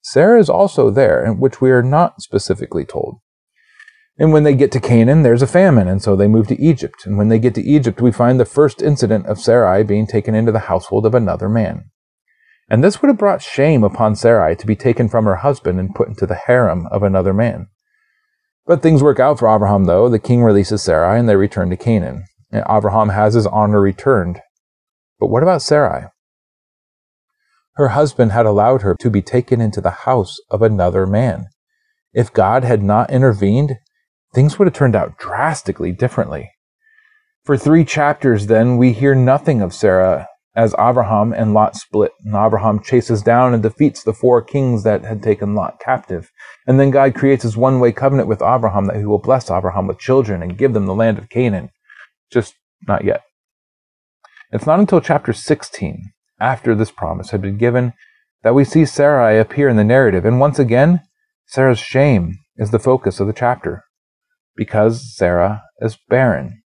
Sarah 0.00 0.40
is 0.40 0.48
also 0.48 0.90
there, 0.90 1.32
which 1.32 1.60
we 1.60 1.70
are 1.70 1.82
not 1.82 2.22
specifically 2.22 2.84
told. 2.84 3.18
And 4.18 4.32
when 4.32 4.42
they 4.42 4.54
get 4.54 4.70
to 4.72 4.80
Canaan, 4.80 5.22
there's 5.22 5.42
a 5.42 5.46
famine, 5.46 5.88
and 5.88 6.02
so 6.02 6.14
they 6.14 6.28
move 6.28 6.46
to 6.48 6.60
Egypt. 6.60 7.06
And 7.06 7.16
when 7.16 7.28
they 7.28 7.38
get 7.38 7.54
to 7.54 7.62
Egypt, 7.62 8.00
we 8.00 8.12
find 8.12 8.38
the 8.38 8.44
first 8.44 8.82
incident 8.82 9.26
of 9.26 9.40
Sarai 9.40 9.82
being 9.82 10.06
taken 10.06 10.34
into 10.34 10.52
the 10.52 10.60
household 10.60 11.06
of 11.06 11.14
another 11.14 11.48
man. 11.48 11.90
And 12.68 12.84
this 12.84 13.00
would 13.00 13.08
have 13.08 13.18
brought 13.18 13.42
shame 13.42 13.82
upon 13.82 14.16
Sarai 14.16 14.54
to 14.56 14.66
be 14.66 14.76
taken 14.76 15.08
from 15.08 15.24
her 15.24 15.36
husband 15.36 15.80
and 15.80 15.94
put 15.94 16.08
into 16.08 16.26
the 16.26 16.34
harem 16.46 16.86
of 16.90 17.02
another 17.02 17.34
man. 17.34 17.68
But 18.66 18.82
things 18.82 19.02
work 19.02 19.18
out 19.18 19.38
for 19.38 19.52
Abraham, 19.52 19.84
though. 19.84 20.08
The 20.08 20.18
king 20.18 20.42
releases 20.42 20.82
Sarai, 20.82 21.18
and 21.18 21.28
they 21.28 21.36
return 21.36 21.70
to 21.70 21.76
Canaan. 21.76 22.24
And 22.50 22.64
Abraham 22.68 23.08
has 23.08 23.34
his 23.34 23.46
honor 23.46 23.80
returned. 23.80 24.40
But 25.18 25.28
what 25.28 25.42
about 25.42 25.62
Sarai? 25.62 26.06
Her 27.74 27.88
husband 27.88 28.32
had 28.32 28.46
allowed 28.46 28.82
her 28.82 28.94
to 29.00 29.10
be 29.10 29.22
taken 29.22 29.60
into 29.60 29.80
the 29.80 29.90
house 29.90 30.36
of 30.50 30.62
another 30.62 31.06
man. 31.06 31.46
If 32.12 32.32
God 32.32 32.62
had 32.62 32.82
not 32.82 33.10
intervened, 33.10 33.78
things 34.34 34.58
would 34.58 34.66
have 34.66 34.74
turned 34.74 34.96
out 34.96 35.18
drastically 35.18 35.92
differently. 35.92 36.50
For 37.44 37.56
three 37.56 37.84
chapters, 37.84 38.46
then, 38.46 38.76
we 38.76 38.92
hear 38.92 39.14
nothing 39.14 39.62
of 39.62 39.74
Sarah 39.74 40.28
as 40.54 40.74
Abraham 40.78 41.32
and 41.32 41.54
Lot 41.54 41.76
split. 41.76 42.12
And 42.24 42.34
Abraham 42.34 42.80
chases 42.80 43.22
down 43.22 43.54
and 43.54 43.62
defeats 43.62 44.02
the 44.02 44.12
four 44.12 44.42
kings 44.42 44.84
that 44.84 45.04
had 45.04 45.22
taken 45.22 45.54
Lot 45.54 45.80
captive. 45.80 46.30
And 46.66 46.78
then 46.78 46.90
God 46.90 47.14
creates 47.14 47.42
his 47.42 47.56
one 47.56 47.80
way 47.80 47.90
covenant 47.90 48.28
with 48.28 48.42
Abraham 48.42 48.86
that 48.86 48.96
he 48.96 49.04
will 49.04 49.18
bless 49.18 49.50
Abraham 49.50 49.86
with 49.86 49.98
children 49.98 50.42
and 50.42 50.58
give 50.58 50.72
them 50.72 50.86
the 50.86 50.94
land 50.94 51.18
of 51.18 51.28
Canaan. 51.30 51.70
Just 52.30 52.54
not 52.86 53.04
yet. 53.04 53.22
It's 54.52 54.66
not 54.66 54.78
until 54.78 55.00
chapter 55.00 55.32
16, 55.32 56.12
after 56.38 56.74
this 56.74 56.90
promise 56.90 57.30
had 57.30 57.40
been 57.40 57.56
given, 57.56 57.94
that 58.42 58.54
we 58.54 58.64
see 58.64 58.84
Sarai 58.84 59.38
appear 59.38 59.68
in 59.68 59.76
the 59.76 59.84
narrative. 59.84 60.24
And 60.24 60.38
once 60.38 60.58
again, 60.58 61.00
Sarah's 61.46 61.78
shame 61.78 62.38
is 62.56 62.70
the 62.70 62.78
focus 62.78 63.18
of 63.18 63.26
the 63.26 63.32
chapter 63.32 63.84
because 64.56 65.14
Sarah 65.16 65.62
is 65.80 65.98
barren. 66.08 66.62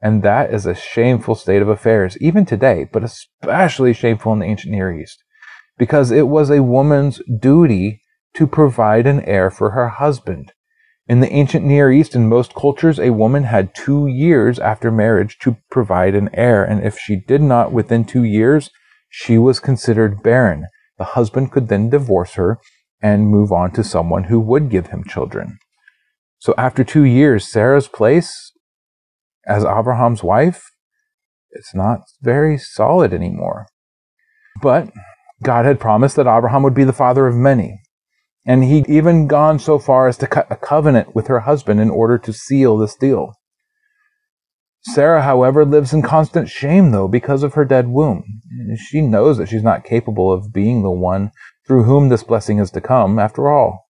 And 0.00 0.22
that 0.22 0.52
is 0.52 0.66
a 0.66 0.74
shameful 0.74 1.34
state 1.34 1.62
of 1.62 1.68
affairs, 1.68 2.16
even 2.20 2.44
today, 2.44 2.86
but 2.92 3.02
especially 3.02 3.92
shameful 3.92 4.32
in 4.32 4.40
the 4.40 4.46
ancient 4.46 4.72
Near 4.72 4.92
East, 4.92 5.22
because 5.78 6.10
it 6.10 6.28
was 6.28 6.50
a 6.50 6.62
woman's 6.62 7.20
duty 7.40 8.02
to 8.34 8.46
provide 8.46 9.06
an 9.06 9.20
heir 9.22 9.50
for 9.50 9.70
her 9.70 9.88
husband. 9.88 10.52
In 11.08 11.20
the 11.20 11.32
ancient 11.32 11.64
Near 11.64 11.90
East, 11.90 12.14
in 12.14 12.28
most 12.28 12.54
cultures, 12.54 12.98
a 12.98 13.10
woman 13.10 13.44
had 13.44 13.74
two 13.74 14.06
years 14.06 14.58
after 14.58 14.90
marriage 14.90 15.38
to 15.38 15.56
provide 15.70 16.14
an 16.14 16.28
heir, 16.34 16.64
and 16.64 16.84
if 16.84 16.98
she 16.98 17.16
did 17.16 17.40
not 17.40 17.72
within 17.72 18.04
two 18.04 18.24
years, 18.24 18.70
she 19.08 19.38
was 19.38 19.60
considered 19.60 20.22
barren. 20.22 20.66
The 20.98 21.04
husband 21.04 21.52
could 21.52 21.68
then 21.68 21.90
divorce 21.90 22.34
her 22.34 22.58
and 23.00 23.28
move 23.28 23.52
on 23.52 23.70
to 23.72 23.84
someone 23.84 24.24
who 24.24 24.40
would 24.40 24.68
give 24.68 24.88
him 24.88 25.04
children. 25.04 25.58
So 26.38 26.54
after 26.56 26.84
two 26.84 27.04
years, 27.04 27.50
Sarah's 27.50 27.88
place 27.88 28.52
as 29.46 29.64
Abraham's 29.64 30.22
wife, 30.22 30.70
it's 31.50 31.74
not 31.74 32.00
very 32.20 32.58
solid 32.58 33.12
anymore. 33.12 33.66
But 34.60 34.90
God 35.42 35.64
had 35.64 35.80
promised 35.80 36.16
that 36.16 36.26
Abraham 36.26 36.62
would 36.62 36.74
be 36.74 36.84
the 36.84 36.92
father 36.92 37.26
of 37.26 37.34
many. 37.34 37.80
And 38.46 38.64
he'd 38.64 38.88
even 38.88 39.26
gone 39.26 39.58
so 39.58 39.78
far 39.78 40.06
as 40.06 40.16
to 40.18 40.26
cut 40.26 40.46
a 40.50 40.56
covenant 40.56 41.14
with 41.14 41.26
her 41.26 41.40
husband 41.40 41.80
in 41.80 41.90
order 41.90 42.16
to 42.18 42.32
seal 42.32 42.76
this 42.76 42.94
deal. 42.94 43.32
Sarah, 44.82 45.22
however, 45.22 45.64
lives 45.64 45.92
in 45.92 46.00
constant 46.00 46.48
shame, 46.48 46.92
though, 46.92 47.08
because 47.08 47.42
of 47.42 47.54
her 47.54 47.64
dead 47.64 47.88
womb. 47.88 48.22
She 48.76 49.00
knows 49.00 49.36
that 49.38 49.48
she's 49.48 49.64
not 49.64 49.84
capable 49.84 50.32
of 50.32 50.52
being 50.52 50.82
the 50.82 50.92
one 50.92 51.32
through 51.66 51.82
whom 51.84 52.08
this 52.08 52.22
blessing 52.22 52.58
is 52.60 52.70
to 52.70 52.80
come. 52.80 53.18
After 53.18 53.48
all, 53.48 53.88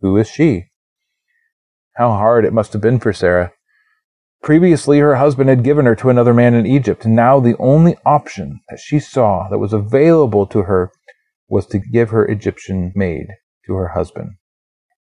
who 0.00 0.16
is 0.16 0.26
she? 0.26 0.67
How 1.98 2.10
hard 2.12 2.44
it 2.44 2.52
must 2.52 2.72
have 2.74 2.80
been 2.80 3.00
for 3.00 3.12
Sarah. 3.12 3.52
Previously, 4.40 5.00
her 5.00 5.16
husband 5.16 5.50
had 5.50 5.64
given 5.64 5.84
her 5.84 5.96
to 5.96 6.10
another 6.10 6.32
man 6.32 6.54
in 6.54 6.64
Egypt, 6.64 7.04
and 7.04 7.16
now 7.16 7.40
the 7.40 7.56
only 7.58 7.96
option 8.06 8.60
that 8.68 8.78
she 8.78 9.00
saw 9.00 9.48
that 9.50 9.58
was 9.58 9.72
available 9.72 10.46
to 10.46 10.62
her 10.62 10.92
was 11.48 11.66
to 11.66 11.80
give 11.80 12.10
her 12.10 12.24
Egyptian 12.24 12.92
maid 12.94 13.26
to 13.66 13.74
her 13.74 13.88
husband. 13.88 14.36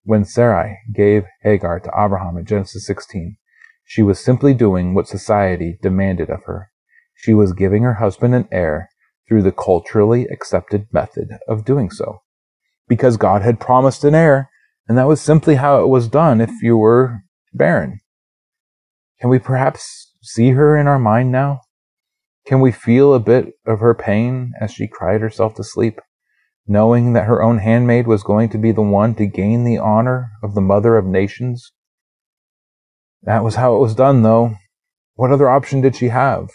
When 0.05 0.25
Sarai 0.25 0.79
gave 0.91 1.25
Hagar 1.43 1.79
to 1.81 1.91
Abraham 1.95 2.35
in 2.35 2.45
Genesis 2.45 2.87
16, 2.87 3.37
she 3.85 4.01
was 4.01 4.19
simply 4.19 4.55
doing 4.55 4.95
what 4.95 5.07
society 5.07 5.77
demanded 5.83 6.31
of 6.31 6.45
her. 6.45 6.71
She 7.13 7.35
was 7.35 7.53
giving 7.53 7.83
her 7.83 7.95
husband 7.95 8.33
an 8.33 8.47
heir 8.51 8.89
through 9.29 9.43
the 9.43 9.51
culturally 9.51 10.25
accepted 10.31 10.87
method 10.91 11.29
of 11.47 11.63
doing 11.63 11.91
so. 11.91 12.23
Because 12.87 13.17
God 13.17 13.43
had 13.43 13.59
promised 13.59 14.03
an 14.03 14.15
heir, 14.15 14.49
and 14.87 14.97
that 14.97 15.07
was 15.07 15.21
simply 15.21 15.55
how 15.55 15.81
it 15.81 15.87
was 15.87 16.07
done 16.07 16.41
if 16.41 16.51
you 16.61 16.77
were 16.77 17.23
barren. 17.53 17.99
Can 19.19 19.29
we 19.29 19.39
perhaps 19.39 20.13
see 20.21 20.51
her 20.51 20.77
in 20.77 20.87
our 20.87 20.99
mind 20.99 21.31
now? 21.31 21.61
Can 22.45 22.61
we 22.61 22.71
feel 22.71 23.13
a 23.13 23.19
bit 23.19 23.53
of 23.65 23.79
her 23.79 23.93
pain 23.93 24.53
as 24.61 24.71
she 24.71 24.87
cried 24.87 25.21
herself 25.21 25.55
to 25.55 25.63
sleep, 25.63 25.99
knowing 26.65 27.13
that 27.13 27.25
her 27.25 27.43
own 27.43 27.57
handmaid 27.57 28.07
was 28.07 28.23
going 28.23 28.49
to 28.49 28.57
be 28.57 28.71
the 28.71 28.81
one 28.81 29.15
to 29.15 29.25
gain 29.25 29.63
the 29.63 29.77
honor 29.77 30.31
of 30.41 30.55
the 30.55 30.61
mother 30.61 30.97
of 30.97 31.05
nations? 31.05 31.73
That 33.23 33.43
was 33.43 33.55
how 33.55 33.75
it 33.75 33.79
was 33.79 33.95
done, 33.95 34.21
though. 34.21 34.55
What 35.15 35.31
other 35.31 35.49
option 35.49 35.81
did 35.81 35.95
she 35.95 36.09
have? 36.09 36.49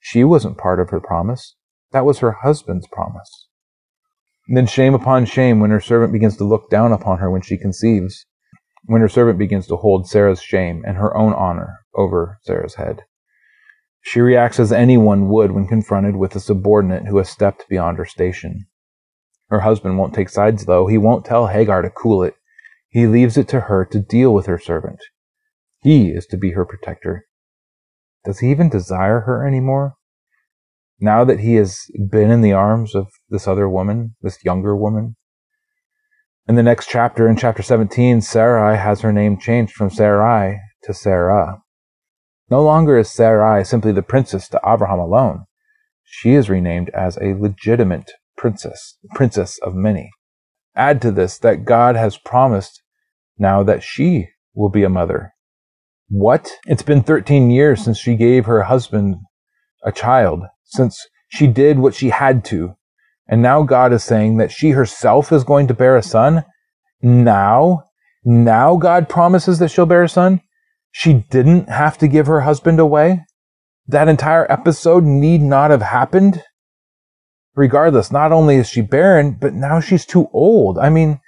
She 0.00 0.24
wasn't 0.24 0.58
part 0.58 0.80
of 0.80 0.90
her 0.90 1.00
promise. 1.00 1.54
That 1.92 2.06
was 2.06 2.18
her 2.20 2.32
husband's 2.42 2.88
promise. 2.88 3.48
And 4.50 4.56
then 4.56 4.66
shame 4.66 4.94
upon 4.94 5.26
shame 5.26 5.60
when 5.60 5.70
her 5.70 5.80
servant 5.80 6.12
begins 6.12 6.36
to 6.38 6.44
look 6.44 6.70
down 6.70 6.90
upon 6.90 7.18
her 7.18 7.30
when 7.30 7.40
she 7.40 7.56
conceives, 7.56 8.26
when 8.82 9.00
her 9.00 9.08
servant 9.08 9.38
begins 9.38 9.68
to 9.68 9.76
hold 9.76 10.08
Sarah's 10.08 10.42
shame 10.42 10.82
and 10.84 10.96
her 10.96 11.16
own 11.16 11.32
honor 11.34 11.78
over 11.94 12.40
Sarah's 12.42 12.74
head. 12.74 13.04
She 14.00 14.20
reacts 14.20 14.58
as 14.58 14.72
anyone 14.72 15.28
would 15.28 15.52
when 15.52 15.68
confronted 15.68 16.16
with 16.16 16.34
a 16.34 16.40
subordinate 16.40 17.06
who 17.06 17.18
has 17.18 17.28
stepped 17.28 17.68
beyond 17.68 17.98
her 17.98 18.04
station. 18.04 18.66
Her 19.50 19.60
husband 19.60 19.98
won't 19.98 20.14
take 20.14 20.28
sides, 20.28 20.64
though. 20.64 20.88
He 20.88 20.98
won't 20.98 21.24
tell 21.24 21.46
Hagar 21.46 21.82
to 21.82 21.90
cool 21.90 22.24
it. 22.24 22.34
He 22.88 23.06
leaves 23.06 23.36
it 23.36 23.46
to 23.50 23.60
her 23.60 23.84
to 23.84 24.00
deal 24.00 24.34
with 24.34 24.46
her 24.46 24.58
servant. 24.58 24.98
He 25.80 26.08
is 26.08 26.26
to 26.26 26.36
be 26.36 26.50
her 26.52 26.64
protector. 26.64 27.26
Does 28.24 28.40
he 28.40 28.50
even 28.50 28.68
desire 28.68 29.20
her 29.20 29.46
anymore? 29.46 29.94
Now 31.00 31.24
that 31.24 31.40
he 31.40 31.54
has 31.54 31.78
been 32.10 32.30
in 32.30 32.42
the 32.42 32.52
arms 32.52 32.94
of 32.94 33.08
this 33.28 33.48
other 33.48 33.68
woman, 33.68 34.16
this 34.20 34.44
younger 34.44 34.76
woman. 34.76 35.16
In 36.46 36.56
the 36.56 36.62
next 36.62 36.88
chapter, 36.88 37.28
in 37.28 37.36
chapter 37.36 37.62
17, 37.62 38.20
Sarai 38.20 38.76
has 38.76 39.00
her 39.00 39.12
name 39.12 39.38
changed 39.38 39.72
from 39.72 39.90
Sarai 39.90 40.58
to 40.82 40.92
Sarah. 40.92 41.62
No 42.50 42.62
longer 42.62 42.98
is 42.98 43.10
Sarai 43.10 43.64
simply 43.64 43.92
the 43.92 44.02
princess 44.02 44.48
to 44.48 44.60
Abraham 44.66 44.98
alone. 44.98 45.44
She 46.04 46.34
is 46.34 46.50
renamed 46.50 46.90
as 46.90 47.16
a 47.18 47.34
legitimate 47.34 48.10
princess, 48.36 48.98
princess 49.14 49.58
of 49.62 49.74
many. 49.74 50.10
Add 50.74 51.00
to 51.02 51.12
this 51.12 51.38
that 51.38 51.64
God 51.64 51.94
has 51.94 52.18
promised 52.18 52.82
now 53.38 53.62
that 53.62 53.82
she 53.82 54.28
will 54.54 54.70
be 54.70 54.82
a 54.82 54.88
mother. 54.88 55.32
What? 56.08 56.50
It's 56.66 56.82
been 56.82 57.02
13 57.02 57.50
years 57.50 57.84
since 57.84 57.98
she 57.98 58.16
gave 58.16 58.46
her 58.46 58.64
husband 58.64 59.16
a 59.84 59.92
child, 59.92 60.42
since 60.70 61.06
she 61.28 61.46
did 61.46 61.78
what 61.78 61.94
she 61.94 62.10
had 62.10 62.44
to. 62.46 62.74
And 63.28 63.42
now 63.42 63.62
God 63.62 63.92
is 63.92 64.02
saying 64.02 64.38
that 64.38 64.50
she 64.50 64.70
herself 64.70 65.30
is 65.30 65.44
going 65.44 65.68
to 65.68 65.74
bear 65.74 65.96
a 65.96 66.02
son. 66.02 66.44
Now, 67.00 67.84
now 68.24 68.76
God 68.76 69.08
promises 69.08 69.58
that 69.60 69.70
she'll 69.70 69.86
bear 69.86 70.02
a 70.02 70.08
son. 70.08 70.40
She 70.90 71.24
didn't 71.30 71.68
have 71.68 71.96
to 71.98 72.08
give 72.08 72.26
her 72.26 72.40
husband 72.40 72.80
away. 72.80 73.24
That 73.86 74.08
entire 74.08 74.50
episode 74.50 75.04
need 75.04 75.40
not 75.42 75.70
have 75.70 75.82
happened. 75.82 76.42
regardless, 77.54 78.10
not 78.10 78.32
only 78.32 78.56
is 78.56 78.68
she 78.68 78.80
barren, 78.80 79.32
but 79.32 79.54
now 79.54 79.80
she's 79.80 80.06
too 80.06 80.28
old. 80.32 80.78
I 80.78 80.88
mean, 80.88 81.20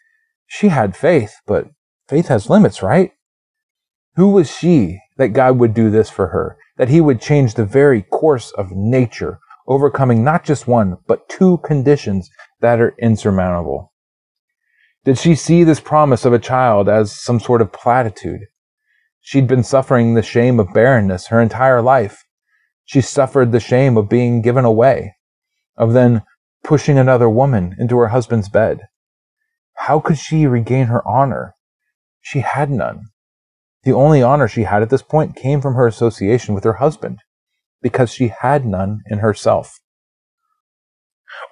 she 0.47 0.69
had 0.69 0.97
faith, 0.97 1.35
but 1.47 1.67
faith 2.09 2.29
has 2.29 2.51
limits, 2.51 2.83
right? 2.83 3.13
Who 4.17 4.31
was 4.31 4.51
she 4.51 5.01
that 5.17 5.29
God 5.29 5.59
would 5.59 5.75
do 5.75 5.91
this 5.91 6.11
for 6.11 6.29
her? 6.29 6.57
That 6.76 6.88
he 6.88 7.00
would 7.00 7.21
change 7.21 7.55
the 7.55 7.64
very 7.64 8.02
course 8.02 8.50
of 8.52 8.73
nature, 8.73 9.38
overcoming 9.67 10.25
not 10.25 10.45
just 10.45 10.67
one, 10.67 10.99
but 11.07 11.29
two 11.29 11.59
conditions 11.59 12.31
that 12.61 12.81
are 12.81 12.95
insurmountable? 12.99 13.93
Did 15.05 15.19
she 15.19 15.35
see 15.35 15.64
this 15.64 15.81
promise 15.81 16.25
of 16.25 16.33
a 16.33 16.38
child 16.38 16.88
as 16.88 17.12
some 17.12 17.41
sort 17.41 17.61
of 17.61 17.73
platitude? 17.73 18.43
She'd 19.21 19.47
been 19.47 19.64
suffering 19.64 20.14
the 20.14 20.23
shame 20.23 20.59
of 20.59 20.73
barrenness 20.73 21.29
her 21.29 21.41
entire 21.41 21.83
life. 21.83 22.25
She 22.85 23.00
suffered 23.00 23.52
the 23.52 23.61
shame 23.61 23.97
of 23.97 24.09
being 24.09 24.43
given 24.43 24.64
away, 24.64 25.17
of 25.76 25.93
then 25.93 26.23
pushing 26.64 26.99
another 26.99 27.29
woman 27.29 27.76
into 27.79 27.99
her 27.99 28.09
husband's 28.09 28.49
bed. 28.49 28.81
How 29.75 30.00
could 30.00 30.19
she 30.19 30.47
regain 30.47 30.87
her 30.87 31.07
honor? 31.07 31.55
She 32.21 32.41
had 32.41 32.71
none. 32.71 33.07
The 33.85 33.93
only 33.93 34.23
honor 34.23 34.47
she 34.47 34.62
had 34.62 34.83
at 34.83 34.91
this 34.91 35.03
point 35.03 35.37
came 35.37 35.61
from 35.61 35.75
her 35.75 35.87
association 35.87 36.55
with 36.55 36.65
her 36.65 36.75
husband, 36.75 37.19
because 37.81 38.12
she 38.12 38.29
had 38.29 38.65
none 38.65 39.01
in 39.07 39.19
herself. 39.19 39.81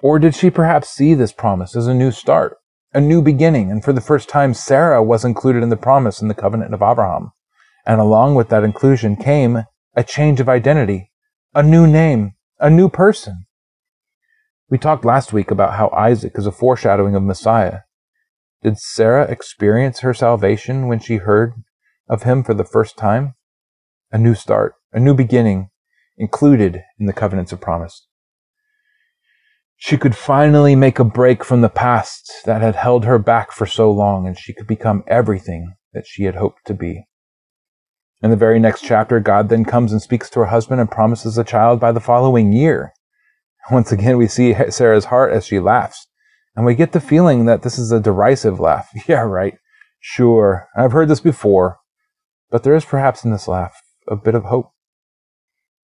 Or 0.01 0.17
did 0.17 0.35
she 0.35 0.49
perhaps 0.49 0.89
see 0.89 1.13
this 1.13 1.33
promise 1.33 1.75
as 1.75 1.87
a 1.87 1.93
new 1.93 2.11
start, 2.11 2.57
a 2.93 3.01
new 3.01 3.21
beginning, 3.21 3.69
and 3.69 3.83
for 3.83 3.93
the 3.93 4.01
first 4.01 4.29
time 4.29 4.53
Sarah 4.53 5.03
was 5.03 5.25
included 5.25 5.61
in 5.61 5.69
the 5.69 5.77
promise 5.77 6.21
in 6.21 6.27
the 6.27 6.33
covenant 6.33 6.73
of 6.73 6.81
Abraham? 6.81 7.31
And 7.85 7.99
along 7.99 8.35
with 8.35 8.49
that 8.49 8.63
inclusion 8.63 9.15
came 9.15 9.63
a 9.95 10.03
change 10.03 10.39
of 10.39 10.47
identity, 10.47 11.11
a 11.53 11.63
new 11.63 11.85
name, 11.85 12.33
a 12.59 12.69
new 12.69 12.87
person. 12.87 13.45
We 14.69 14.77
talked 14.77 15.03
last 15.03 15.33
week 15.33 15.51
about 15.51 15.73
how 15.73 15.89
Isaac 15.89 16.33
is 16.35 16.45
a 16.45 16.51
foreshadowing 16.51 17.15
of 17.15 17.23
Messiah. 17.23 17.79
Did 18.63 18.77
Sarah 18.77 19.25
experience 19.25 19.99
her 19.99 20.13
salvation 20.13 20.87
when 20.87 20.99
she 20.99 21.17
heard 21.17 21.55
of 22.11 22.23
him 22.23 22.43
for 22.43 22.53
the 22.53 22.65
first 22.65 22.97
time? 22.97 23.33
A 24.11 24.17
new 24.19 24.35
start, 24.35 24.75
a 24.91 24.99
new 24.99 25.15
beginning, 25.15 25.69
included 26.17 26.83
in 26.99 27.07
the 27.07 27.13
covenants 27.13 27.51
of 27.51 27.61
promise. 27.61 28.05
She 29.77 29.97
could 29.97 30.15
finally 30.15 30.75
make 30.75 30.99
a 30.99 31.03
break 31.03 31.43
from 31.43 31.61
the 31.61 31.69
past 31.69 32.31
that 32.45 32.61
had 32.61 32.75
held 32.75 33.05
her 33.05 33.17
back 33.17 33.51
for 33.51 33.65
so 33.65 33.89
long, 33.89 34.27
and 34.27 34.37
she 34.37 34.53
could 34.53 34.67
become 34.67 35.03
everything 35.07 35.73
that 35.93 36.05
she 36.05 36.25
had 36.25 36.35
hoped 36.35 36.65
to 36.65 36.75
be. 36.75 37.07
In 38.21 38.29
the 38.29 38.35
very 38.35 38.59
next 38.59 38.83
chapter, 38.83 39.19
God 39.19 39.49
then 39.49 39.65
comes 39.65 39.91
and 39.91 40.01
speaks 40.01 40.29
to 40.29 40.41
her 40.41 40.45
husband 40.47 40.79
and 40.79 40.91
promises 40.91 41.37
a 41.37 41.43
child 41.43 41.79
by 41.79 41.91
the 41.91 41.99
following 41.99 42.53
year. 42.53 42.93
Once 43.71 43.91
again, 43.91 44.17
we 44.17 44.27
see 44.27 44.55
Sarah's 44.69 45.05
heart 45.05 45.33
as 45.33 45.45
she 45.45 45.59
laughs, 45.59 46.05
and 46.55 46.65
we 46.65 46.75
get 46.75 46.91
the 46.91 46.99
feeling 46.99 47.45
that 47.45 47.63
this 47.63 47.79
is 47.79 47.91
a 47.91 47.99
derisive 47.99 48.59
laugh. 48.59 48.89
Yeah, 49.07 49.21
right. 49.21 49.55
Sure, 49.99 50.67
I've 50.75 50.91
heard 50.91 51.07
this 51.07 51.19
before, 51.19 51.77
but 52.51 52.63
there 52.63 52.75
is 52.75 52.85
perhaps 52.85 53.23
in 53.23 53.31
this 53.31 53.47
laugh 53.47 53.73
a 54.07 54.15
bit 54.15 54.35
of 54.35 54.43
hope. 54.43 54.71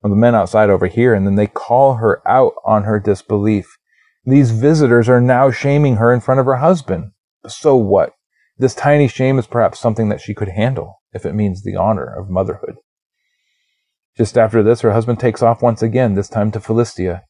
Well, 0.01 0.11
the 0.11 0.19
men 0.19 0.35
outside 0.35 0.69
overhear, 0.69 1.13
and 1.13 1.25
then 1.25 1.35
they 1.35 1.47
call 1.47 1.95
her 1.95 2.21
out 2.27 2.53
on 2.63 2.83
her 2.83 2.99
disbelief. 2.99 3.77
These 4.25 4.51
visitors 4.51 5.09
are 5.09 5.21
now 5.21 5.49
shaming 5.49 5.95
her 5.95 6.13
in 6.13 6.19
front 6.19 6.39
of 6.39 6.45
her 6.45 6.57
husband. 6.57 7.11
So 7.47 7.75
what? 7.75 8.13
This 8.57 8.75
tiny 8.75 9.07
shame 9.07 9.39
is 9.39 9.47
perhaps 9.47 9.79
something 9.79 10.09
that 10.09 10.21
she 10.21 10.33
could 10.33 10.49
handle 10.49 11.01
if 11.13 11.25
it 11.25 11.33
means 11.33 11.63
the 11.63 11.75
honor 11.75 12.05
of 12.05 12.29
motherhood. 12.29 12.75
Just 14.17 14.37
after 14.37 14.61
this, 14.61 14.81
her 14.81 14.91
husband 14.91 15.19
takes 15.19 15.41
off 15.41 15.61
once 15.61 15.81
again, 15.81 16.15
this 16.15 16.27
time 16.27 16.51
to 16.51 16.59
Philistia. 16.59 17.23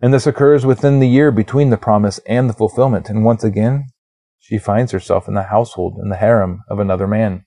And 0.00 0.12
this 0.12 0.26
occurs 0.26 0.66
within 0.66 0.98
the 0.98 1.08
year 1.08 1.30
between 1.30 1.70
the 1.70 1.76
promise 1.76 2.18
and 2.26 2.50
the 2.50 2.54
fulfillment. 2.54 3.08
And 3.08 3.24
once 3.24 3.44
again, 3.44 3.86
she 4.40 4.58
finds 4.58 4.92
herself 4.92 5.26
in 5.28 5.34
the 5.34 5.44
household, 5.44 5.98
in 6.02 6.10
the 6.10 6.16
harem 6.16 6.62
of 6.68 6.78
another 6.78 7.06
man. 7.06 7.44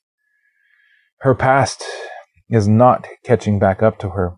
Her 1.21 1.33
past 1.33 1.83
is 2.49 2.67
not 2.67 3.07
catching 3.23 3.57
back 3.57 3.81
up 3.81 3.97
to 3.99 4.09
her. 4.09 4.35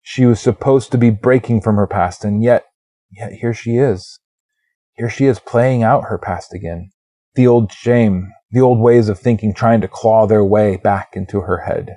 She 0.00 0.24
was 0.24 0.40
supposed 0.40 0.90
to 0.92 0.98
be 0.98 1.10
breaking 1.10 1.60
from 1.60 1.76
her 1.76 1.86
past, 1.86 2.24
and 2.24 2.42
yet, 2.42 2.64
yet 3.10 3.32
here 3.34 3.52
she 3.52 3.76
is. 3.76 4.18
Here 4.94 5.10
she 5.10 5.26
is 5.26 5.38
playing 5.38 5.82
out 5.82 6.04
her 6.04 6.18
past 6.18 6.54
again. 6.54 6.90
The 7.34 7.46
old 7.46 7.70
shame, 7.70 8.32
the 8.50 8.62
old 8.62 8.80
ways 8.80 9.08
of 9.10 9.18
thinking 9.18 9.52
trying 9.52 9.82
to 9.82 9.88
claw 9.88 10.26
their 10.26 10.44
way 10.44 10.76
back 10.76 11.10
into 11.12 11.42
her 11.42 11.58
head. 11.58 11.96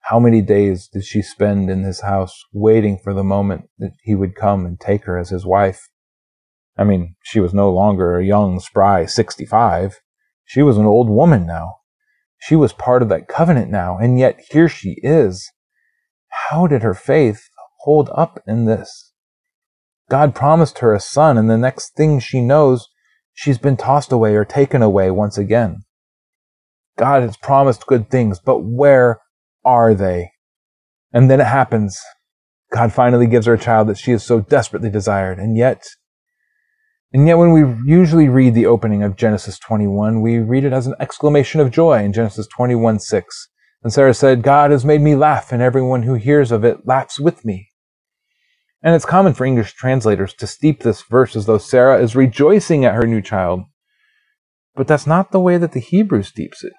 How 0.00 0.18
many 0.18 0.40
days 0.40 0.88
did 0.88 1.04
she 1.04 1.20
spend 1.20 1.70
in 1.70 1.82
his 1.82 2.00
house 2.00 2.42
waiting 2.52 2.98
for 2.98 3.12
the 3.12 3.24
moment 3.24 3.68
that 3.78 3.92
he 4.02 4.14
would 4.14 4.34
come 4.34 4.64
and 4.64 4.80
take 4.80 5.04
her 5.04 5.18
as 5.18 5.28
his 5.28 5.44
wife? 5.44 5.88
I 6.76 6.84
mean, 6.84 7.16
she 7.22 7.38
was 7.38 7.54
no 7.54 7.70
longer 7.70 8.18
a 8.18 8.24
young, 8.24 8.60
spry 8.60 9.06
65. 9.06 10.00
She 10.46 10.62
was 10.62 10.78
an 10.78 10.86
old 10.86 11.08
woman 11.08 11.46
now. 11.46 11.76
She 12.46 12.56
was 12.56 12.74
part 12.74 13.00
of 13.00 13.08
that 13.08 13.26
covenant 13.26 13.70
now, 13.70 13.96
and 13.96 14.18
yet 14.18 14.38
here 14.50 14.68
she 14.68 14.98
is. 15.02 15.50
How 16.50 16.66
did 16.66 16.82
her 16.82 16.92
faith 16.92 17.48
hold 17.80 18.10
up 18.14 18.38
in 18.46 18.66
this? 18.66 19.12
God 20.10 20.34
promised 20.34 20.80
her 20.80 20.92
a 20.92 21.00
son, 21.00 21.38
and 21.38 21.48
the 21.48 21.56
next 21.56 21.96
thing 21.96 22.20
she 22.20 22.42
knows, 22.42 22.86
she's 23.32 23.56
been 23.56 23.78
tossed 23.78 24.12
away 24.12 24.34
or 24.34 24.44
taken 24.44 24.82
away 24.82 25.10
once 25.10 25.38
again. 25.38 25.84
God 26.98 27.22
has 27.22 27.38
promised 27.38 27.86
good 27.86 28.10
things, 28.10 28.38
but 28.38 28.58
where 28.58 29.20
are 29.64 29.94
they? 29.94 30.32
And 31.14 31.30
then 31.30 31.40
it 31.40 31.46
happens. 31.46 31.98
God 32.74 32.92
finally 32.92 33.26
gives 33.26 33.46
her 33.46 33.54
a 33.54 33.58
child 33.58 33.88
that 33.88 33.96
she 33.96 34.10
has 34.10 34.22
so 34.22 34.40
desperately 34.40 34.90
desired. 34.90 35.38
And 35.38 35.56
yet, 35.56 35.82
and 37.14 37.28
yet 37.28 37.38
when 37.38 37.52
we 37.52 37.62
usually 37.86 38.28
read 38.28 38.54
the 38.54 38.66
opening 38.66 39.04
of 39.04 39.14
Genesis 39.14 39.56
21, 39.60 40.20
we 40.20 40.38
read 40.40 40.64
it 40.64 40.72
as 40.72 40.88
an 40.88 40.96
exclamation 40.98 41.60
of 41.60 41.70
joy 41.70 42.02
in 42.02 42.12
Genesis 42.12 42.48
21 42.48 42.98
6. 42.98 43.48
And 43.84 43.92
Sarah 43.92 44.14
said, 44.14 44.42
God 44.42 44.72
has 44.72 44.84
made 44.84 45.00
me 45.00 45.14
laugh, 45.14 45.52
and 45.52 45.62
everyone 45.62 46.02
who 46.02 46.14
hears 46.14 46.50
of 46.50 46.64
it 46.64 46.88
laughs 46.88 47.20
with 47.20 47.44
me. 47.44 47.68
And 48.82 48.96
it's 48.96 49.04
common 49.04 49.32
for 49.32 49.44
English 49.44 49.74
translators 49.74 50.34
to 50.34 50.48
steep 50.48 50.82
this 50.82 51.02
verse 51.02 51.36
as 51.36 51.46
though 51.46 51.56
Sarah 51.56 52.02
is 52.02 52.16
rejoicing 52.16 52.84
at 52.84 52.96
her 52.96 53.06
new 53.06 53.22
child. 53.22 53.60
But 54.74 54.88
that's 54.88 55.06
not 55.06 55.30
the 55.30 55.40
way 55.40 55.56
that 55.56 55.70
the 55.70 55.80
Hebrew 55.80 56.24
steeps 56.24 56.64
it. 56.64 56.72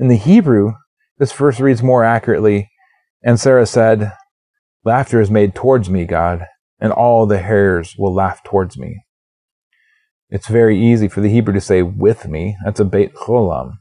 In 0.00 0.08
the 0.08 0.16
Hebrew, 0.16 0.72
this 1.18 1.30
verse 1.30 1.60
reads 1.60 1.82
more 1.82 2.02
accurately, 2.02 2.70
and 3.22 3.38
Sarah 3.38 3.66
said, 3.66 4.12
Laughter 4.84 5.20
is 5.20 5.30
made 5.30 5.54
towards 5.54 5.88
me, 5.88 6.06
God, 6.06 6.44
and 6.80 6.92
all 6.92 7.24
the 7.24 7.38
hairs 7.38 7.94
will 7.96 8.12
laugh 8.12 8.42
towards 8.42 8.76
me. 8.76 9.04
It's 10.30 10.48
very 10.48 10.78
easy 10.78 11.08
for 11.08 11.20
the 11.20 11.30
Hebrew 11.30 11.54
to 11.54 11.60
say 11.60 11.82
with 11.82 12.28
me. 12.28 12.56
That's 12.64 12.80
a 12.80 12.84
beit 12.84 13.14
cholam. 13.14 13.78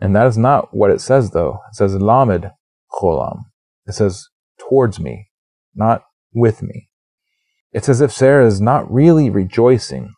And 0.00 0.14
that 0.14 0.26
is 0.26 0.36
not 0.36 0.74
what 0.74 0.90
it 0.90 1.00
says, 1.00 1.30
though. 1.30 1.60
It 1.70 1.76
says 1.76 1.94
lamed 1.94 2.50
cholam. 2.92 3.44
It 3.86 3.92
says 3.94 4.28
towards 4.58 5.00
me, 5.00 5.28
not 5.74 6.04
with 6.34 6.62
me. 6.62 6.88
It's 7.72 7.88
as 7.88 8.00
if 8.00 8.12
Sarah 8.12 8.46
is 8.46 8.60
not 8.60 8.92
really 8.92 9.30
rejoicing. 9.30 10.12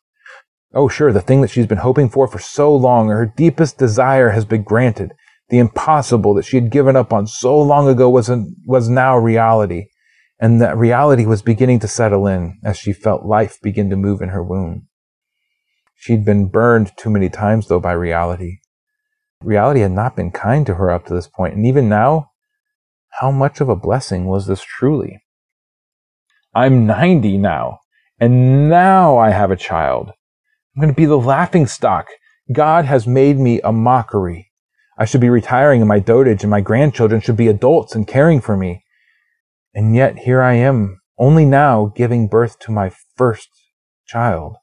Oh, 0.75 0.88
sure, 0.88 1.12
the 1.12 1.21
thing 1.21 1.40
that 1.43 1.51
she's 1.51 1.69
been 1.69 1.79
hoping 1.79 2.09
for 2.09 2.27
for 2.27 2.40
so 2.40 2.75
long, 2.75 3.09
her 3.09 3.33
deepest 3.37 3.79
desire 3.79 4.31
has 4.31 4.45
been 4.45 4.64
granted. 4.64 5.12
The 5.51 5.59
impossible 5.59 6.35
that 6.35 6.47
she 6.47 6.57
had 6.57 6.71
given 6.71 6.97
up 6.97 7.12
on 7.12 7.29
so 7.29 7.57
long 7.61 7.87
ago 7.87 8.11
was, 8.11 8.29
an, 8.29 8.57
was 8.67 8.88
now 8.88 9.17
reality. 9.17 9.87
And 10.40 10.61
that 10.61 10.77
reality 10.77 11.27
was 11.27 11.43
beginning 11.43 11.79
to 11.81 11.88
settle 11.88 12.27
in 12.27 12.59
as 12.64 12.77
she 12.77 12.93
felt 12.93 13.25
life 13.25 13.59
begin 13.62 13.88
to 13.90 13.97
move 13.97 14.21
in 14.21 14.31
her 14.31 14.43
womb. 14.43 14.88
She'd 15.95 16.25
been 16.25 16.49
burned 16.49 16.93
too 16.97 17.11
many 17.11 17.29
times, 17.29 17.69
though, 17.69 17.81
by 17.81 17.93
reality. 17.93 18.59
Reality 19.43 19.81
had 19.81 19.93
not 19.93 20.17
been 20.17 20.31
kind 20.31 20.67
to 20.67 20.75
her 20.75 20.91
up 20.91 21.07
to 21.07 21.15
this 21.15 21.29
point, 21.29 21.55
and 21.55 21.67
even 21.67 21.89
now, 21.89 22.31
how 23.21 23.31
much 23.31 23.61
of 23.61 23.69
a 23.69 23.77
blessing 23.77 24.27
was 24.27 24.47
this 24.47 24.63
truly? 24.63 25.23
I'm 26.55 26.87
90 26.87 27.39
now, 27.39 27.79
and 28.19 28.69
now 28.69 29.19
I 29.19 29.31
have 29.31 29.51
a 29.51 29.57
child. 29.57 30.11
I'm 30.75 30.81
going 30.81 30.93
to 30.93 30.97
be 30.97 31.07
the 31.07 31.19
laughing 31.19 31.67
stock. 31.67 32.09
God 32.53 32.85
has 32.85 33.07
made 33.07 33.39
me 33.39 33.61
a 33.63 33.73
mockery. 33.73 34.51
I 34.99 35.05
should 35.05 35.21
be 35.21 35.31
retiring 35.31 35.81
in 35.81 35.89
my 35.89 36.01
dotage, 36.01 36.43
and 36.43 36.51
my 36.51 36.61
grandchildren 36.61 37.21
should 37.21 37.37
be 37.37 37.49
adults 37.49 37.95
and 37.95 38.07
caring 38.07 38.41
for 38.41 38.57
me. 38.57 38.85
And 39.75 39.95
yet 39.95 40.19
here 40.19 40.43
I 40.43 40.55
am, 40.55 41.01
only 41.19 41.45
now 41.45 41.93
giving 41.97 42.29
birth 42.29 42.59
to 42.61 42.73
my 42.73 42.93
first 43.17 43.49
child. 44.07 44.57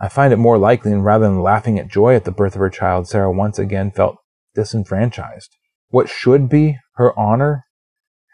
I 0.00 0.08
find 0.08 0.32
it 0.32 0.36
more 0.36 0.58
likely, 0.58 0.92
and 0.92 1.04
rather 1.04 1.26
than 1.26 1.42
laughing 1.42 1.78
at 1.78 1.88
joy 1.88 2.14
at 2.14 2.24
the 2.24 2.30
birth 2.30 2.54
of 2.54 2.60
her 2.60 2.70
child, 2.70 3.08
Sarah 3.08 3.32
once 3.32 3.58
again 3.58 3.90
felt 3.90 4.16
disenfranchised. 4.54 5.50
What 5.88 6.08
should 6.08 6.48
be 6.48 6.78
her 6.94 7.18
honor, 7.18 7.64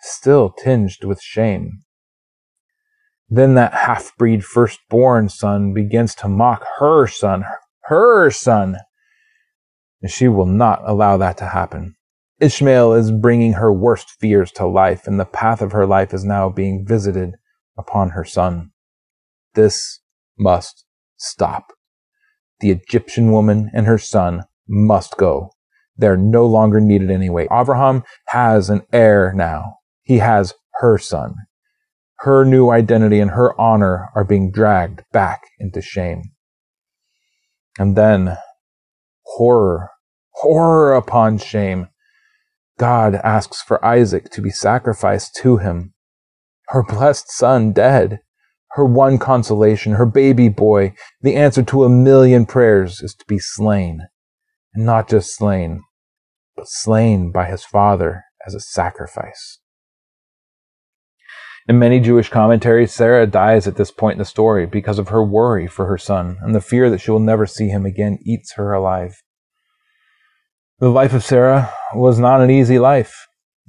still 0.03 0.50
tinged 0.50 1.05
with 1.05 1.20
shame. 1.22 1.83
Then 3.29 3.55
that 3.55 3.72
half 3.72 4.16
breed 4.16 4.44
firstborn 4.44 5.29
son 5.29 5.72
begins 5.72 6.14
to 6.16 6.29
mock 6.29 6.64
her 6.79 7.07
son, 7.07 7.44
her 7.85 8.31
son. 8.31 8.77
And 10.03 10.11
she 10.11 10.29
will 10.29 10.46
not 10.46 10.83
allow 10.85 11.16
that 11.16 11.38
to 11.38 11.46
happen. 11.46 11.94
Ishmael 12.40 12.92
is 12.92 13.11
bringing 13.11 13.55
her 13.55 13.72
worst 13.72 14.11
fears 14.20 14.50
to 14.53 14.66
life, 14.66 15.07
and 15.07 15.18
the 15.18 15.24
path 15.24 15.62
of 15.62 15.72
her 15.72 15.87
life 15.87 16.12
is 16.12 16.24
now 16.24 16.50
being 16.50 16.85
visited 16.87 17.37
upon 17.79 18.11
her 18.11 18.24
son. 18.24 18.72
This 19.55 20.00
must 20.38 20.84
stop. 21.16 21.72
The 22.61 22.70
Egyptian 22.70 23.31
woman 23.33 23.70
and 23.74 23.87
her 23.87 23.98
son 23.98 24.44
must 24.68 25.16
go. 25.16 25.50
They're 25.96 26.16
no 26.16 26.46
longer 26.46 26.81
needed 26.81 27.11
anyway. 27.11 27.46
Abraham 27.50 28.03
has 28.29 28.70
an 28.70 28.83
heir 28.92 29.33
now. 29.35 29.79
He 30.03 30.18
has 30.18 30.55
her 30.81 30.98
son. 30.98 31.35
Her 32.18 32.44
new 32.44 32.70
identity 32.70 33.20
and 33.20 33.33
her 33.33 33.59
honor 33.61 34.09
are 34.14 34.24
being 34.24 34.50
dragged 34.50 35.03
back 35.12 35.42
into 35.59 35.83
shame. 35.83 36.22
And 37.79 37.96
then 37.96 38.37
horror, 39.24 39.90
horror 40.35 40.94
upon 40.94 41.38
shame. 41.38 41.88
God 42.79 43.14
asks 43.16 43.62
for 43.62 43.85
Isaac 43.85 44.31
to 44.31 44.40
be 44.42 44.50
sacrificed 44.50 45.37
to 45.42 45.59
him. 45.59 45.94
Her 46.68 46.83
blessed 46.83 47.31
son 47.31 47.72
dead. 47.72 48.20
Her 48.75 48.85
one 48.85 49.19
consolation, 49.19 49.93
her 49.93 50.07
baby 50.07 50.49
boy, 50.49 50.95
the 51.21 51.37
answer 51.37 51.63
to 51.63 51.85
a 51.85 51.89
million 51.89 52.45
prayers 52.45 53.01
is 53.03 53.15
to 53.15 53.25
be 53.29 53.39
slain. 53.39 54.01
And 54.75 54.85
not 54.85 55.09
just 55.09 55.37
slain, 55.37 55.83
but 56.57 56.67
slain 56.67 57.31
by 57.31 57.45
his 57.45 57.65
father 57.65 58.25
as 58.45 58.53
a 58.53 58.59
sacrifice. 58.59 59.61
In 61.69 61.79
many 61.79 62.01
Jewish 62.01 62.29
commentaries, 62.29 62.93
Sarah 62.93 63.29
dies 63.29 63.69
at 63.69 63.77
this 63.77 63.93
point 63.93 64.15
in 64.15 64.19
the 64.19 64.25
story 64.25 64.67
because 64.67 64.99
of 64.99 65.09
her 65.09 65.25
worry 65.25 65.69
for 65.69 65.87
her 65.87 65.97
son, 65.97 66.39
and 66.43 66.53
the 66.53 66.61
fear 66.61 66.91
that 66.91 67.01
she 67.01 67.13
will 67.13 67.21
never 67.21 67.47
see 67.47 67.69
him 67.69 67.87
again 67.87 68.19
eats 68.27 68.55
her 68.55 68.73
alive. 68.73 69.23
The 70.81 70.91
life 70.91 71.15
of 71.15 71.23
Sarah 71.23 71.73
was 71.95 72.19
not 72.19 72.41
an 72.41 72.51
easy 72.51 72.81
life, 72.81 73.15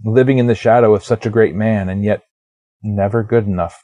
living 0.04 0.40
in 0.40 0.48
the 0.48 0.56
shadow 0.56 0.96
of 0.96 1.04
such 1.04 1.28
a 1.28 1.30
great 1.30 1.54
man, 1.54 1.90
and 1.90 2.04
yet 2.04 2.24
never 2.82 3.22
good 3.22 3.46
enough 3.46 3.80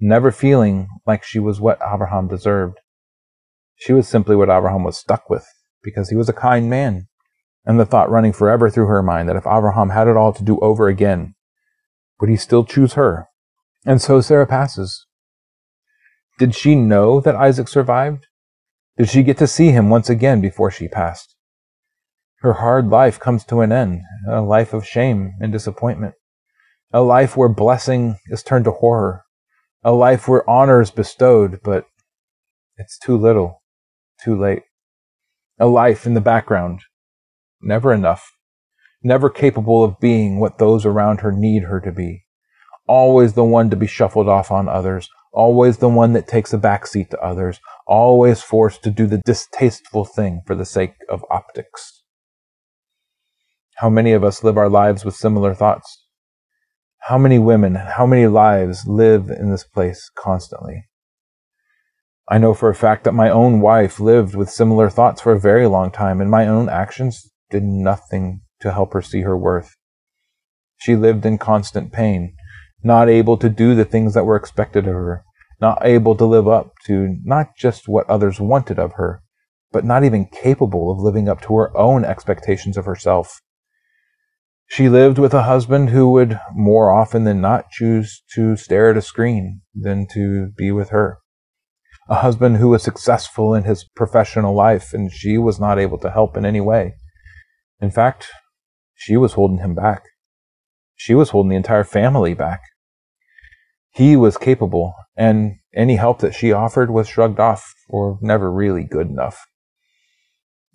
never 0.00 0.30
feeling 0.30 0.88
like 1.06 1.24
she 1.24 1.38
was 1.38 1.60
what 1.60 1.80
Abraham 1.82 2.28
deserved. 2.28 2.78
She 3.76 3.92
was 3.92 4.08
simply 4.08 4.36
what 4.36 4.50
Abraham 4.50 4.84
was 4.84 4.96
stuck 4.96 5.28
with 5.28 5.46
because 5.82 6.10
he 6.10 6.16
was 6.16 6.28
a 6.28 6.32
kind 6.32 6.70
man. 6.70 7.08
And 7.66 7.80
the 7.80 7.86
thought 7.86 8.10
running 8.10 8.32
forever 8.32 8.68
through 8.68 8.86
her 8.86 9.02
mind 9.02 9.28
that 9.28 9.36
if 9.36 9.46
Abraham 9.46 9.90
had 9.90 10.08
it 10.08 10.16
all 10.16 10.32
to 10.32 10.44
do 10.44 10.58
over 10.60 10.88
again, 10.88 11.34
would 12.20 12.30
he 12.30 12.36
still 12.36 12.64
choose 12.64 12.94
her? 12.94 13.28
And 13.86 14.00
so 14.00 14.20
Sarah 14.20 14.46
passes. 14.46 15.06
Did 16.38 16.54
she 16.54 16.74
know 16.74 17.20
that 17.20 17.36
Isaac 17.36 17.68
survived? 17.68 18.26
Did 18.96 19.08
she 19.08 19.22
get 19.22 19.38
to 19.38 19.46
see 19.46 19.70
him 19.70 19.88
once 19.90 20.08
again 20.10 20.40
before 20.40 20.70
she 20.70 20.88
passed? 20.88 21.34
Her 22.40 22.54
hard 22.54 22.88
life 22.88 23.18
comes 23.18 23.44
to 23.46 23.60
an 23.60 23.72
end, 23.72 24.02
a 24.28 24.40
life 24.40 24.74
of 24.74 24.86
shame 24.86 25.32
and 25.40 25.50
disappointment, 25.50 26.14
a 26.92 27.00
life 27.00 27.36
where 27.36 27.48
blessing 27.48 28.18
is 28.26 28.42
turned 28.42 28.66
to 28.66 28.70
horror, 28.70 29.23
a 29.84 29.92
life 29.92 30.26
where 30.26 30.48
honor 30.48 30.80
is 30.80 30.90
bestowed, 30.90 31.60
but 31.62 31.86
it's 32.78 32.98
too 32.98 33.16
little, 33.16 33.62
too 34.24 34.40
late. 34.40 34.62
A 35.60 35.66
life 35.66 36.06
in 36.06 36.14
the 36.14 36.20
background, 36.20 36.80
never 37.60 37.92
enough, 37.92 38.32
never 39.02 39.28
capable 39.28 39.84
of 39.84 40.00
being 40.00 40.40
what 40.40 40.58
those 40.58 40.86
around 40.86 41.20
her 41.20 41.30
need 41.30 41.64
her 41.64 41.80
to 41.80 41.92
be. 41.92 42.24
Always 42.88 43.34
the 43.34 43.44
one 43.44 43.70
to 43.70 43.76
be 43.76 43.86
shuffled 43.86 44.28
off 44.28 44.50
on 44.50 44.68
others, 44.68 45.08
always 45.32 45.78
the 45.78 45.88
one 45.88 46.14
that 46.14 46.26
takes 46.26 46.52
a 46.52 46.58
backseat 46.58 47.10
to 47.10 47.20
others, 47.20 47.60
always 47.86 48.40
forced 48.42 48.82
to 48.84 48.90
do 48.90 49.06
the 49.06 49.22
distasteful 49.24 50.04
thing 50.04 50.40
for 50.46 50.54
the 50.54 50.64
sake 50.64 50.94
of 51.10 51.24
optics. 51.30 52.02
How 53.76 53.90
many 53.90 54.12
of 54.12 54.24
us 54.24 54.42
live 54.42 54.56
our 54.56 54.68
lives 54.68 55.04
with 55.04 55.14
similar 55.14 55.54
thoughts? 55.54 56.03
How 57.08 57.18
many 57.18 57.38
women, 57.38 57.74
how 57.74 58.06
many 58.06 58.26
lives 58.26 58.86
live 58.86 59.28
in 59.28 59.50
this 59.50 59.64
place 59.64 60.10
constantly? 60.16 60.86
I 62.30 62.38
know 62.38 62.54
for 62.54 62.70
a 62.70 62.74
fact 62.74 63.04
that 63.04 63.12
my 63.12 63.28
own 63.28 63.60
wife 63.60 64.00
lived 64.00 64.34
with 64.34 64.48
similar 64.48 64.88
thoughts 64.88 65.20
for 65.20 65.32
a 65.32 65.38
very 65.38 65.66
long 65.66 65.90
time, 65.90 66.22
and 66.22 66.30
my 66.30 66.46
own 66.46 66.70
actions 66.70 67.30
did 67.50 67.62
nothing 67.62 68.40
to 68.60 68.72
help 68.72 68.94
her 68.94 69.02
see 69.02 69.20
her 69.20 69.36
worth. 69.36 69.76
She 70.78 70.96
lived 70.96 71.26
in 71.26 71.36
constant 71.36 71.92
pain, 71.92 72.36
not 72.82 73.10
able 73.10 73.36
to 73.36 73.50
do 73.50 73.74
the 73.74 73.84
things 73.84 74.14
that 74.14 74.24
were 74.24 74.36
expected 74.36 74.86
of 74.86 74.94
her, 74.94 75.24
not 75.60 75.84
able 75.84 76.16
to 76.16 76.24
live 76.24 76.48
up 76.48 76.72
to 76.86 77.18
not 77.22 77.48
just 77.54 77.86
what 77.86 78.08
others 78.08 78.40
wanted 78.40 78.78
of 78.78 78.94
her, 78.94 79.20
but 79.72 79.84
not 79.84 80.04
even 80.04 80.24
capable 80.24 80.90
of 80.90 81.00
living 81.00 81.28
up 81.28 81.42
to 81.42 81.54
her 81.56 81.76
own 81.76 82.02
expectations 82.02 82.78
of 82.78 82.86
herself. 82.86 83.42
She 84.66 84.88
lived 84.88 85.18
with 85.18 85.34
a 85.34 85.42
husband 85.42 85.90
who 85.90 86.10
would 86.10 86.40
more 86.52 86.92
often 86.92 87.24
than 87.24 87.40
not 87.40 87.70
choose 87.70 88.22
to 88.34 88.56
stare 88.56 88.90
at 88.90 88.96
a 88.96 89.02
screen 89.02 89.60
than 89.74 90.06
to 90.12 90.48
be 90.56 90.72
with 90.72 90.88
her. 90.90 91.18
A 92.08 92.16
husband 92.16 92.56
who 92.56 92.70
was 92.70 92.82
successful 92.82 93.54
in 93.54 93.64
his 93.64 93.84
professional 93.84 94.54
life 94.54 94.92
and 94.92 95.12
she 95.12 95.38
was 95.38 95.60
not 95.60 95.78
able 95.78 95.98
to 95.98 96.10
help 96.10 96.36
in 96.36 96.44
any 96.44 96.60
way. 96.60 96.94
In 97.80 97.90
fact, 97.90 98.30
she 98.94 99.16
was 99.16 99.34
holding 99.34 99.58
him 99.58 99.74
back. 99.74 100.04
She 100.96 101.14
was 101.14 101.30
holding 101.30 101.50
the 101.50 101.56
entire 101.56 101.84
family 101.84 102.34
back. 102.34 102.60
He 103.90 104.16
was 104.16 104.36
capable, 104.36 104.94
and 105.16 105.56
any 105.74 105.96
help 105.96 106.18
that 106.18 106.34
she 106.34 106.52
offered 106.52 106.90
was 106.90 107.08
shrugged 107.08 107.38
off 107.38 107.72
or 107.88 108.18
never 108.20 108.50
really 108.50 108.84
good 108.84 109.08
enough. 109.08 109.46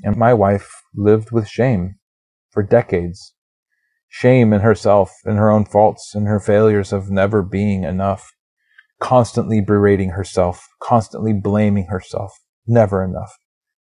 And 0.04 0.16
my 0.16 0.34
wife 0.34 0.72
lived 0.96 1.32
with 1.32 1.48
shame 1.48 1.96
for 2.52 2.64
decades 2.64 3.34
shame 4.10 4.52
in 4.52 4.62
herself 4.62 5.14
and 5.24 5.38
her 5.38 5.50
own 5.50 5.64
faults 5.64 6.14
and 6.14 6.28
her 6.28 6.40
failures 6.40 6.92
of 6.92 7.10
never 7.10 7.42
being 7.42 7.84
enough, 7.84 8.34
constantly 9.00 9.62
berating 9.62 10.10
herself, 10.10 10.68
constantly 10.82 11.32
blaming 11.32 11.86
herself. 11.86 12.34
Never 12.68 13.04
enough, 13.04 13.32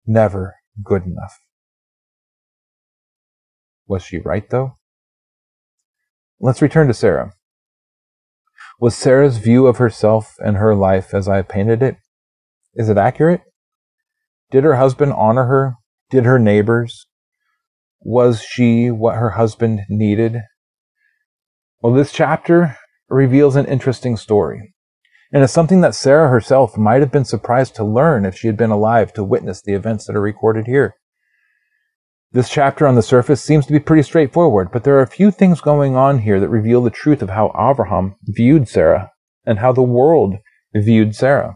never 0.06 0.56
good 0.84 1.04
enough. 1.04 1.40
Was 3.88 4.04
she 4.04 4.20
right, 4.20 4.48
though? 4.50 4.74
Let's 6.40 6.62
return 6.62 6.88
to 6.88 6.94
Sarah. 6.94 7.34
Was 8.80 8.96
Sarah's 8.96 9.38
view 9.38 9.68
of 9.68 9.78
herself 9.78 10.36
and 10.40 10.56
her 10.58 10.76
life 10.76 11.14
as 11.14 11.28
I 11.28 11.42
painted 11.42 11.82
it? 11.82 11.98
Is 12.76 12.88
it 12.88 12.98
accurate? 12.98 13.42
Did 14.52 14.64
her 14.64 14.76
husband 14.76 15.12
honor 15.14 15.46
her? 15.46 15.76
Did 16.10 16.26
her 16.26 16.40
neighbors? 16.40 17.08
Was 18.02 18.42
she 18.42 18.92
what 18.92 19.16
her 19.16 19.32
husband 19.32 19.82
needed? 19.90 20.42
Well, 21.82 21.94
this 21.94 22.12
chapter 22.12 22.78
reveals 23.10 23.56
an 23.56 23.66
interesting 23.66 24.18
story. 24.18 24.74
And 25.32 25.44
it's 25.44 25.54
something 25.54 25.82
that 25.82 25.96
Sarah 25.96 26.30
herself 26.30 26.78
might 26.78 27.02
have 27.02 27.12
been 27.12 27.26
surprised 27.26 27.76
to 27.76 27.84
learn 27.84 28.26
if 28.26 28.36
she 28.36 28.48
had 28.48 28.58
been 28.58 28.72
alive 28.72 29.14
to 29.14 29.24
witness 29.24 29.62
the 29.62 29.74
events 29.74 30.06
that 30.08 30.16
are 30.16 30.22
recorded 30.22 30.66
here. 30.66 30.96
This 32.32 32.50
chapter 32.50 32.88
on 32.88 32.96
the 32.96 33.02
surface 33.02 33.42
seems 33.42 33.66
to 33.66 33.72
be 33.72 33.80
pretty 33.80 34.04
straightforward, 34.04 34.70
but 34.72 34.84
there 34.84 34.96
are 34.96 35.04
a 35.04 35.08
few 35.08 35.32
things 35.32 35.62
going 35.62 35.96
on 35.96 36.20
here 36.20 36.40
that 36.40 36.50
reveal 36.50 36.82
the 36.82 36.90
truth 36.90 37.22
of 37.22 37.30
how 37.30 37.52
Abraham 37.60 38.16
viewed 38.24 38.68
Sarah 38.68 39.12
and 39.46 39.60
how 39.60 39.72
the 39.72 39.82
world 39.82 40.36
viewed 40.76 41.16
Sarah. 41.16 41.56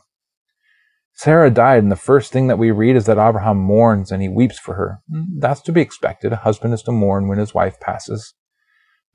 Sarah 1.15 1.52
died, 1.52 1.84
and 1.84 1.91
the 1.91 1.95
first 1.95 2.32
thing 2.32 2.47
that 2.47 2.58
we 2.58 2.71
read 2.71 2.95
is 2.95 3.06
that 3.06 3.19
Abraham 3.19 3.58
mourns 3.58 4.12
and 4.12 4.21
he 4.21 4.30
weeps 4.30 4.58
for 4.58 4.73
her. 4.76 4.99
Mm, 5.12 5.26
that's 5.39 5.62
to 5.62 5.71
be 5.71 5.82
expected. 5.82 6.34
A 6.34 6.38
husband 6.38 6.73
is 6.73 6.82
to 6.84 6.91
mourn 6.91 7.28
when 7.28 7.38
his 7.38 7.54
wife 7.54 7.80
passes. 7.80 8.34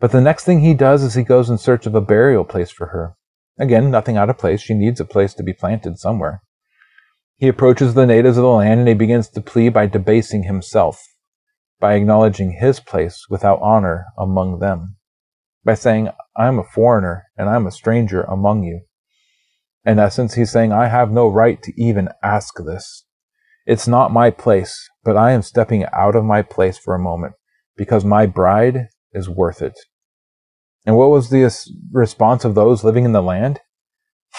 But 0.00 0.12
the 0.12 0.20
next 0.20 0.44
thing 0.44 0.60
he 0.60 0.74
does 0.74 1.02
is 1.02 1.14
he 1.14 1.24
goes 1.24 1.50
in 1.50 1.58
search 1.58 1.86
of 1.86 1.94
a 1.94 2.00
burial 2.00 2.44
place 2.44 2.70
for 2.70 2.88
her. 2.88 3.14
Again, 3.58 3.90
nothing 3.90 4.16
out 4.16 4.30
of 4.30 4.38
place. 4.38 4.60
She 4.60 4.74
needs 4.74 5.00
a 5.00 5.04
place 5.04 5.34
to 5.34 5.42
be 5.42 5.52
planted 5.52 5.98
somewhere. 5.98 6.40
He 7.36 7.48
approaches 7.48 7.94
the 7.94 8.06
natives 8.06 8.36
of 8.36 8.42
the 8.42 8.48
land 8.48 8.80
and 8.80 8.88
he 8.88 8.94
begins 8.94 9.28
to 9.30 9.40
plead 9.40 9.70
by 9.70 9.86
debasing 9.86 10.44
himself, 10.44 11.02
by 11.80 11.94
acknowledging 11.94 12.52
his 12.52 12.78
place 12.78 13.26
without 13.28 13.60
honor 13.60 14.06
among 14.16 14.60
them, 14.60 14.96
by 15.64 15.74
saying, 15.74 16.10
I 16.36 16.46
am 16.46 16.60
a 16.60 16.64
foreigner 16.64 17.24
and 17.36 17.48
I 17.48 17.56
am 17.56 17.66
a 17.66 17.72
stranger 17.72 18.22
among 18.22 18.62
you. 18.62 18.82
In 19.88 19.98
essence, 19.98 20.34
he's 20.34 20.50
saying, 20.50 20.70
I 20.70 20.88
have 20.88 21.10
no 21.10 21.26
right 21.26 21.62
to 21.62 21.72
even 21.80 22.10
ask 22.22 22.54
this. 22.58 23.06
It's 23.64 23.88
not 23.88 24.12
my 24.12 24.30
place, 24.30 24.86
but 25.02 25.16
I 25.16 25.32
am 25.32 25.40
stepping 25.40 25.86
out 25.94 26.14
of 26.14 26.24
my 26.24 26.42
place 26.42 26.76
for 26.76 26.94
a 26.94 26.98
moment 26.98 27.32
because 27.74 28.04
my 28.04 28.26
bride 28.26 28.88
is 29.14 29.30
worth 29.30 29.62
it. 29.62 29.78
And 30.84 30.94
what 30.98 31.08
was 31.08 31.30
the 31.30 31.50
response 31.90 32.44
of 32.44 32.54
those 32.54 32.84
living 32.84 33.06
in 33.06 33.12
the 33.12 33.22
land? 33.22 33.60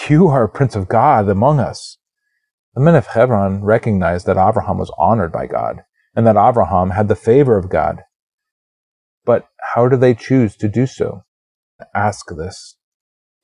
You 0.08 0.28
are 0.28 0.44
a 0.44 0.50
prince 0.50 0.76
of 0.76 0.88
God 0.88 1.28
among 1.28 1.60
us. 1.60 1.98
The 2.76 2.82
men 2.82 2.94
of 2.94 3.08
Hebron 3.08 3.64
recognized 3.64 4.28
that 4.28 4.38
Abraham 4.38 4.78
was 4.78 4.94
honored 5.00 5.32
by 5.32 5.48
God 5.48 5.82
and 6.16 6.28
that 6.28 6.38
Abraham 6.38 6.92
had 6.92 7.08
the 7.08 7.16
favor 7.16 7.58
of 7.58 7.72
God. 7.72 8.04
But 9.26 9.48
how 9.74 9.88
do 9.88 9.98
they 9.98 10.14
choose 10.14 10.56
to 10.58 10.70
do 10.70 10.86
so? 10.86 11.24
Ask 11.96 12.28
this. 12.38 12.76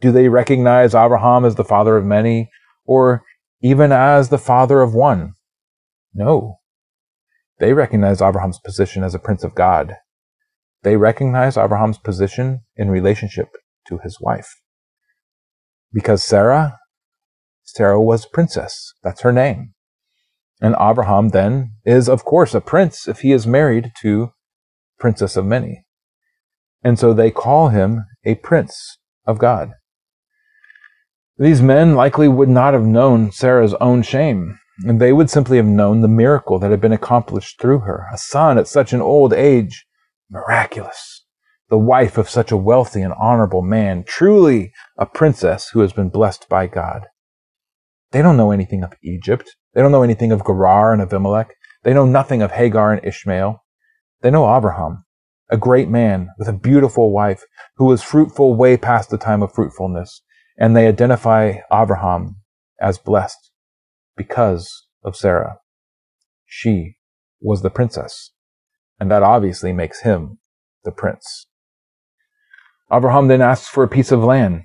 Do 0.06 0.12
they 0.12 0.30
recognize 0.30 0.94
Abraham 0.94 1.46
as 1.46 1.56
the 1.56 1.64
father 1.64 1.98
of 1.98 2.06
many 2.06 2.52
or 2.86 3.24
even 3.64 3.92
as 3.92 4.30
the 4.30 4.38
father 4.38 4.84
of 4.84 4.94
one? 4.94 5.34
No. 6.14 6.60
They 7.58 7.74
recognize 7.74 8.22
Abraham's 8.22 8.60
position 8.60 9.04
as 9.04 9.16
a 9.16 9.20
prince 9.20 9.44
of 9.44 9.56
God. 9.56 9.96
They 10.84 10.96
recognize 10.96 11.58
Abraham's 11.58 11.98
position 11.98 12.60
in 12.76 12.92
relationship 12.92 13.48
to 13.88 13.98
his 14.04 14.22
wife. 14.22 14.62
Because 15.92 16.22
Sarah, 16.22 16.78
Sarah 17.64 18.00
was 18.00 18.28
princess. 18.28 18.94
That's 19.02 19.22
her 19.22 19.32
name. 19.32 19.74
And 20.62 20.76
Abraham 20.80 21.30
then 21.30 21.72
is, 21.84 22.08
of 22.08 22.24
course, 22.24 22.54
a 22.54 22.62
prince 22.62 23.08
if 23.08 23.22
he 23.22 23.32
is 23.32 23.48
married 23.48 23.92
to 24.02 24.34
princess 25.00 25.36
of 25.36 25.48
many. 25.48 25.84
And 26.84 27.00
so 27.00 27.12
they 27.12 27.32
call 27.32 27.70
him 27.70 28.06
a 28.24 28.36
prince 28.36 29.00
of 29.26 29.40
God. 29.40 29.72
These 31.38 31.62
men 31.62 31.96
likely 31.96 32.30
would 32.30 32.48
not 32.48 32.74
have 32.74 32.86
known 32.86 33.30
Sarah's 33.30 33.74
own 33.76 34.04
shame, 34.04 34.58
and 34.86 35.02
they 35.02 35.12
would 35.12 35.30
simply 35.30 35.58
have 35.58 35.66
known 35.66 36.00
the 36.00 36.08
miracle 36.08 36.60
that 36.60 36.72
had 36.72 36.80
been 36.80 36.94
accomplished 36.94 37.60
through 37.60 37.80
her. 37.80 38.08
A 38.14 38.18
son 38.18 38.58
at 38.58 38.70
such 38.70 38.94
an 38.94 39.02
old 39.02 39.34
age, 39.34 39.86
miraculous. 40.30 41.26
The 41.70 41.78
wife 41.78 42.18
of 42.18 42.30
such 42.30 42.54
a 42.54 42.58
wealthy 42.58 43.02
and 43.02 43.14
honorable 43.20 43.62
man, 43.62 44.06
truly 44.08 44.72
a 44.98 45.06
princess 45.06 45.70
who 45.74 45.82
has 45.82 45.92
been 45.92 46.08
blessed 46.08 46.48
by 46.48 46.68
God. 46.68 47.08
They 48.12 48.22
don't 48.22 48.38
know 48.38 48.52
anything 48.52 48.82
of 48.82 48.94
Egypt. 49.04 49.58
They 49.74 49.82
don't 49.82 49.92
know 49.92 50.04
anything 50.04 50.32
of 50.32 50.46
Gerar 50.46 50.94
and 50.94 51.02
Abimelech. 51.02 51.54
They 51.84 51.94
know 51.94 52.06
nothing 52.06 52.42
of 52.44 52.52
Hagar 52.52 52.94
and 52.94 53.06
Ishmael. 53.06 53.62
They 54.22 54.32
know 54.32 54.56
Abraham, 54.56 55.04
a 55.50 55.58
great 55.58 55.90
man 55.90 56.30
with 56.38 56.48
a 56.48 56.54
beautiful 56.54 57.12
wife 57.12 57.44
who 57.76 57.86
was 57.86 58.02
fruitful 58.02 58.56
way 58.56 58.78
past 58.78 59.10
the 59.10 59.18
time 59.18 59.44
of 59.44 59.54
fruitfulness 59.54 60.22
and 60.58 60.76
they 60.76 60.88
identify 60.88 61.60
Abraham 61.72 62.38
as 62.80 62.98
blessed 62.98 63.52
because 64.16 64.88
of 65.04 65.16
Sarah. 65.16 65.58
She 66.46 66.98
was 67.42 67.62
the 67.62 67.70
princess, 67.70 68.32
and 69.00 69.12
that 69.12 69.24
obviously 69.24 69.74
makes 69.74 70.02
him 70.02 70.40
the 70.84 70.92
prince. 70.92 71.48
Abraham 72.92 73.28
then 73.28 73.42
asks 73.42 73.68
for 73.68 73.84
a 73.84 73.90
piece 73.90 74.12
of 74.12 74.24
land, 74.24 74.64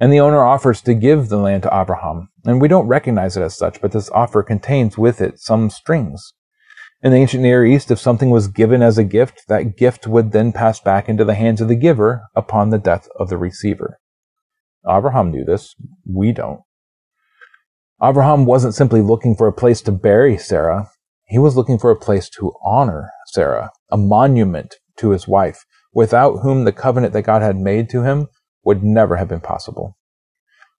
and 0.00 0.12
the 0.12 0.20
owner 0.20 0.42
offers 0.42 0.80
to 0.82 0.94
give 0.94 1.28
the 1.28 1.38
land 1.38 1.62
to 1.62 1.74
Abraham, 1.74 2.28
and 2.44 2.60
we 2.60 2.68
don't 2.68 2.86
recognize 2.86 3.36
it 3.36 3.42
as 3.42 3.56
such, 3.56 3.80
but 3.80 3.92
this 3.92 4.10
offer 4.10 4.42
contains 4.42 4.98
with 4.98 5.20
it 5.20 5.38
some 5.38 5.70
strings. 5.70 6.34
In 7.02 7.12
the 7.12 7.18
ancient 7.18 7.42
Near 7.42 7.64
East, 7.64 7.90
if 7.90 7.98
something 7.98 8.30
was 8.30 8.48
given 8.48 8.82
as 8.82 8.96
a 8.96 9.04
gift, 9.04 9.42
that 9.48 9.76
gift 9.76 10.06
would 10.06 10.32
then 10.32 10.52
pass 10.52 10.80
back 10.80 11.08
into 11.08 11.24
the 11.24 11.34
hands 11.34 11.60
of 11.60 11.68
the 11.68 11.76
giver 11.76 12.22
upon 12.34 12.70
the 12.70 12.78
death 12.78 13.08
of 13.18 13.28
the 13.28 13.36
receiver. 13.36 13.98
Abraham 14.88 15.30
knew 15.30 15.44
this. 15.44 15.74
We 16.06 16.32
don't. 16.32 16.60
Abraham 18.02 18.44
wasn't 18.44 18.74
simply 18.74 19.00
looking 19.00 19.34
for 19.36 19.46
a 19.46 19.52
place 19.52 19.80
to 19.82 19.92
bury 19.92 20.36
Sarah. 20.36 20.90
He 21.26 21.38
was 21.38 21.56
looking 21.56 21.78
for 21.78 21.90
a 21.90 21.98
place 21.98 22.28
to 22.30 22.52
honor 22.64 23.10
Sarah, 23.26 23.70
a 23.90 23.96
monument 23.96 24.74
to 24.98 25.10
his 25.10 25.26
wife, 25.26 25.64
without 25.92 26.38
whom 26.42 26.64
the 26.64 26.72
covenant 26.72 27.12
that 27.14 27.22
God 27.22 27.40
had 27.40 27.56
made 27.56 27.88
to 27.90 28.02
him 28.02 28.28
would 28.64 28.82
never 28.82 29.16
have 29.16 29.28
been 29.28 29.40
possible. 29.40 29.96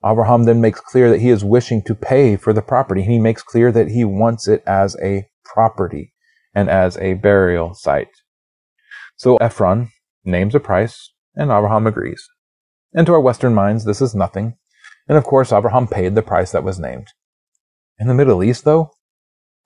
Abraham 0.06 0.44
then 0.44 0.62
makes 0.62 0.80
clear 0.80 1.10
that 1.10 1.22
he 1.22 1.30
is 1.30 1.44
wishing 1.44 1.82
to 1.84 1.96
pay 1.96 2.36
for 2.36 2.54
the 2.54 2.62
property. 2.62 3.02
He 3.02 3.18
makes 3.18 3.42
clear 3.42 3.72
that 3.72 3.90
he 3.90 4.06
wants 4.06 4.48
it 4.48 4.62
as 4.68 4.96
a 5.02 5.28
property 5.44 6.14
and 6.54 6.70
as 6.70 6.98
a 6.98 7.16
burial 7.16 7.74
site. 7.74 8.10
So 9.16 9.38
Ephron 9.38 9.90
names 10.24 10.54
a 10.54 10.60
price, 10.60 11.12
and 11.36 11.50
Abraham 11.50 11.88
agrees. 11.88 12.28
And 12.96 13.06
to 13.06 13.14
our 13.14 13.20
Western 13.20 13.54
minds, 13.54 13.84
this 13.84 14.02
is 14.02 14.16
nothing. 14.16 14.56
And 15.08 15.18
of 15.18 15.26
course, 15.26 15.52
Abraham 15.52 15.88
paid 15.88 16.16
the 16.16 16.22
price 16.22 16.54
that 16.54 16.64
was 16.64 16.80
named. 16.80 17.10
In 18.00 18.08
the 18.08 18.14
Middle 18.14 18.42
East, 18.42 18.64
though, 18.64 18.92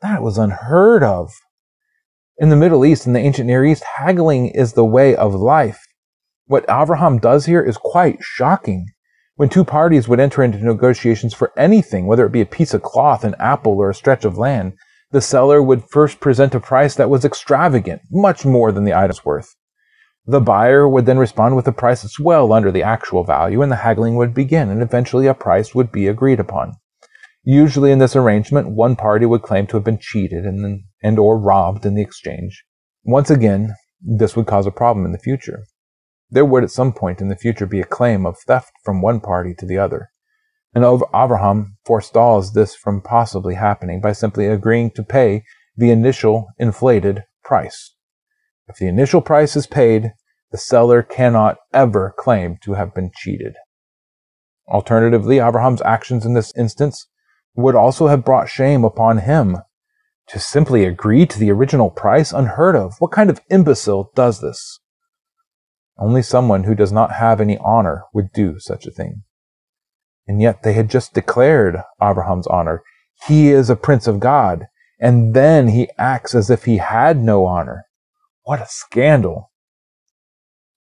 that 0.02 0.24
was 0.24 0.40
unheard 0.40 1.04
of. 1.04 1.32
In 2.38 2.50
the 2.50 2.56
Middle 2.56 2.84
East, 2.86 3.06
in 3.06 3.14
the 3.14 3.20
ancient 3.20 3.48
Near 3.48 3.64
East, 3.64 3.84
haggling 3.98 4.48
is 4.48 4.74
the 4.74 4.84
way 4.84 5.16
of 5.16 5.36
life. 5.36 5.86
What 6.48 6.66
Abraham 6.68 7.20
does 7.20 7.46
here 7.46 7.62
is 7.62 7.78
quite 7.78 8.18
shocking. 8.22 8.88
When 9.36 9.50
two 9.50 9.64
parties 9.64 10.08
would 10.08 10.20
enter 10.20 10.42
into 10.42 10.58
negotiations 10.58 11.34
for 11.34 11.54
anything, 11.56 12.08
whether 12.08 12.26
it 12.26 12.32
be 12.32 12.42
a 12.42 12.48
piece 12.48 12.74
of 12.74 12.82
cloth, 12.82 13.24
an 13.24 13.36
apple, 13.40 13.74
or 13.74 13.92
a 13.92 13.96
stretch 13.96 14.26
of 14.26 14.38
land, 14.38 14.74
the 15.12 15.22
seller 15.22 15.62
would 15.62 15.84
first 15.92 16.20
present 16.20 16.56
a 16.56 16.60
price 16.60 16.96
that 16.96 17.10
was 17.10 17.24
extravagant, 17.24 18.02
much 18.12 18.44
more 18.44 18.72
than 18.72 18.86
the 18.86 18.94
item's 18.94 19.24
worth. 19.24 19.56
The 20.26 20.42
buyer 20.42 20.88
would 20.88 21.06
then 21.06 21.18
respond 21.18 21.56
with 21.56 21.68
a 21.68 21.72
price 21.72 22.04
that's 22.04 22.20
well 22.20 22.54
under 22.54 22.72
the 22.72 22.84
actual 22.84 23.24
value, 23.24 23.62
and 23.62 23.72
the 23.72 23.78
haggling 23.78 24.16
would 24.16 24.34
begin, 24.34 24.70
and 24.70 24.82
eventually 24.82 25.28
a 25.28 25.34
price 25.34 25.74
would 25.74 25.92
be 25.92 26.08
agreed 26.08 26.40
upon. 26.40 26.74
Usually 27.44 27.92
in 27.92 28.00
this 28.00 28.16
arrangement, 28.16 28.70
one 28.70 28.96
party 28.96 29.26
would 29.26 29.42
claim 29.42 29.66
to 29.68 29.78
have 29.78 29.84
been 29.84 29.98
cheated 29.98 30.46
and, 30.46 30.84
and 31.02 31.20
or 31.20 31.40
robbed 31.40 31.86
in 31.86 31.96
the 31.96 32.02
exchange. 32.02 32.64
Once 33.04 33.30
again, 33.30 33.76
this 34.02 34.36
would 34.36 34.46
cause 34.46 34.68
a 34.68 34.72
problem 34.72 35.06
in 35.06 35.14
the 35.14 35.18
future. 35.18 35.64
There 36.30 36.46
would 36.46 36.64
at 36.64 36.72
some 36.72 36.94
point 36.94 37.22
in 37.22 37.30
the 37.30 37.36
future 37.36 37.66
be 37.66 37.80
a 37.80 37.86
claim 37.86 38.26
of 38.26 38.38
theft 38.38 38.72
from 38.84 39.02
one 39.02 39.20
party 39.20 39.56
to 39.56 39.66
the 39.66 39.78
other. 39.78 40.10
And 40.76 40.84
Abraham 40.86 41.78
forestalls 41.86 42.54
this 42.54 42.76
from 42.76 43.02
possibly 43.02 43.56
happening 43.56 44.00
by 44.00 44.12
simply 44.12 44.46
agreeing 44.46 44.92
to 44.92 45.04
pay 45.04 45.44
the 45.76 45.90
initial 45.90 46.50
inflated 46.60 47.24
price. 47.44 47.96
If 48.70 48.78
the 48.78 48.88
initial 48.88 49.22
price 49.22 49.56
is 49.56 49.66
paid, 49.66 50.14
the 50.52 50.58
seller 50.58 51.02
cannot 51.02 51.58
ever 51.74 52.14
claim 52.18 52.58
to 52.64 52.74
have 52.74 52.94
been 52.94 53.12
cheated. 53.16 53.56
Alternatively, 54.68 55.40
Abraham's 55.40 55.82
actions 55.82 56.26
in 56.26 56.36
this 56.36 56.54
instance 56.56 57.08
would 57.56 57.76
also 57.76 58.08
have 58.08 58.24
brought 58.24 58.48
shame 58.48 58.84
upon 58.84 59.18
him. 59.18 59.58
To 60.28 60.40
simply 60.40 60.86
agree 60.86 61.26
to 61.26 61.40
the 61.40 61.52
original 61.52 61.90
price, 61.90 62.32
unheard 62.32 62.76
of. 62.76 62.94
What 63.00 63.12
kind 63.12 63.32
of 63.32 63.42
imbecile 63.50 64.12
does 64.14 64.42
this? 64.42 64.80
Only 65.98 66.22
someone 66.22 66.66
who 66.66 66.76
does 66.76 66.92
not 66.92 67.14
have 67.14 67.42
any 67.42 67.58
honor 67.58 68.04
would 68.14 68.32
do 68.32 68.60
such 68.60 68.86
a 68.86 68.92
thing. 68.92 69.24
And 70.28 70.40
yet 70.40 70.62
they 70.62 70.74
had 70.74 70.92
just 70.92 71.16
declared 71.16 71.82
Abraham's 72.00 72.46
honor. 72.46 72.84
He 73.28 73.50
is 73.50 73.72
a 73.72 73.76
prince 73.76 74.06
of 74.06 74.20
God. 74.20 74.68
And 75.00 75.34
then 75.34 75.70
he 75.70 75.90
acts 75.98 76.36
as 76.36 76.52
if 76.52 76.66
he 76.66 76.78
had 76.78 77.18
no 77.18 77.46
honor. 77.48 77.86
What 78.50 78.62
a 78.62 78.68
scandal. 78.68 79.52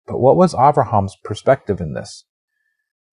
But 0.07 0.19
what 0.19 0.37
was 0.37 0.55
Abraham's 0.55 1.17
perspective 1.25 1.81
in 1.81 1.95
this? 1.95 2.27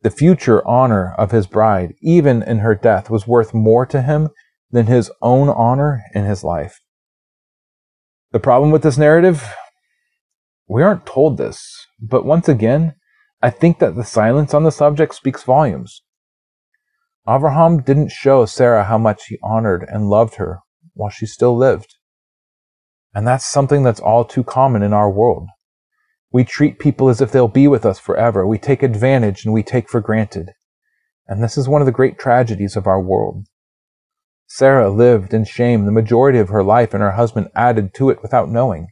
The 0.01 0.09
future 0.09 0.61
honor 0.67 1.15
of 1.17 1.31
his 1.31 1.47
bride, 1.47 1.93
even 2.01 2.43
in 2.43 2.59
her 2.59 2.75
death, 2.75 3.09
was 3.09 3.25
worth 3.25 3.53
more 3.53 3.85
to 3.85 4.01
him 4.01 4.27
than 4.69 4.87
his 4.87 5.09
own 5.21 5.47
honor 5.47 6.03
in 6.13 6.25
his 6.25 6.43
life. 6.43 6.81
The 8.33 8.41
problem 8.41 8.71
with 8.71 8.83
this 8.83 8.97
narrative? 8.97 9.41
We 10.67 10.83
aren't 10.83 11.05
told 11.05 11.37
this, 11.37 11.87
but 12.01 12.25
once 12.25 12.49
again, 12.49 12.95
I 13.41 13.51
think 13.51 13.79
that 13.79 13.95
the 13.95 14.03
silence 14.03 14.53
on 14.53 14.65
the 14.65 14.71
subject 14.73 15.15
speaks 15.15 15.43
volumes. 15.43 16.03
Abraham 17.25 17.83
didn't 17.83 18.11
show 18.11 18.45
Sarah 18.45 18.83
how 18.83 18.97
much 18.97 19.27
he 19.27 19.39
honored 19.41 19.85
and 19.87 20.09
loved 20.09 20.35
her 20.35 20.59
while 20.93 21.09
she 21.09 21.25
still 21.25 21.55
lived. 21.55 21.95
And 23.13 23.27
that's 23.27 23.45
something 23.45 23.83
that's 23.83 23.99
all 23.99 24.23
too 24.23 24.43
common 24.43 24.83
in 24.83 24.93
our 24.93 25.11
world. 25.11 25.47
We 26.31 26.45
treat 26.45 26.79
people 26.79 27.09
as 27.09 27.19
if 27.19 27.31
they'll 27.31 27.47
be 27.47 27.67
with 27.67 27.85
us 27.85 27.99
forever. 27.99 28.47
We 28.47 28.57
take 28.57 28.83
advantage 28.83 29.43
and 29.43 29.53
we 29.53 29.63
take 29.63 29.89
for 29.89 29.99
granted. 29.99 30.51
And 31.27 31.43
this 31.43 31.57
is 31.57 31.67
one 31.67 31.81
of 31.81 31.85
the 31.85 31.91
great 31.91 32.17
tragedies 32.17 32.75
of 32.75 32.87
our 32.87 33.01
world. 33.01 33.47
Sarah 34.47 34.89
lived 34.89 35.33
in 35.33 35.45
shame 35.45 35.85
the 35.85 35.91
majority 35.91 36.37
of 36.37 36.49
her 36.49 36.63
life, 36.63 36.93
and 36.93 37.01
her 37.01 37.11
husband 37.11 37.49
added 37.55 37.93
to 37.93 38.09
it 38.09 38.21
without 38.21 38.49
knowing. 38.49 38.87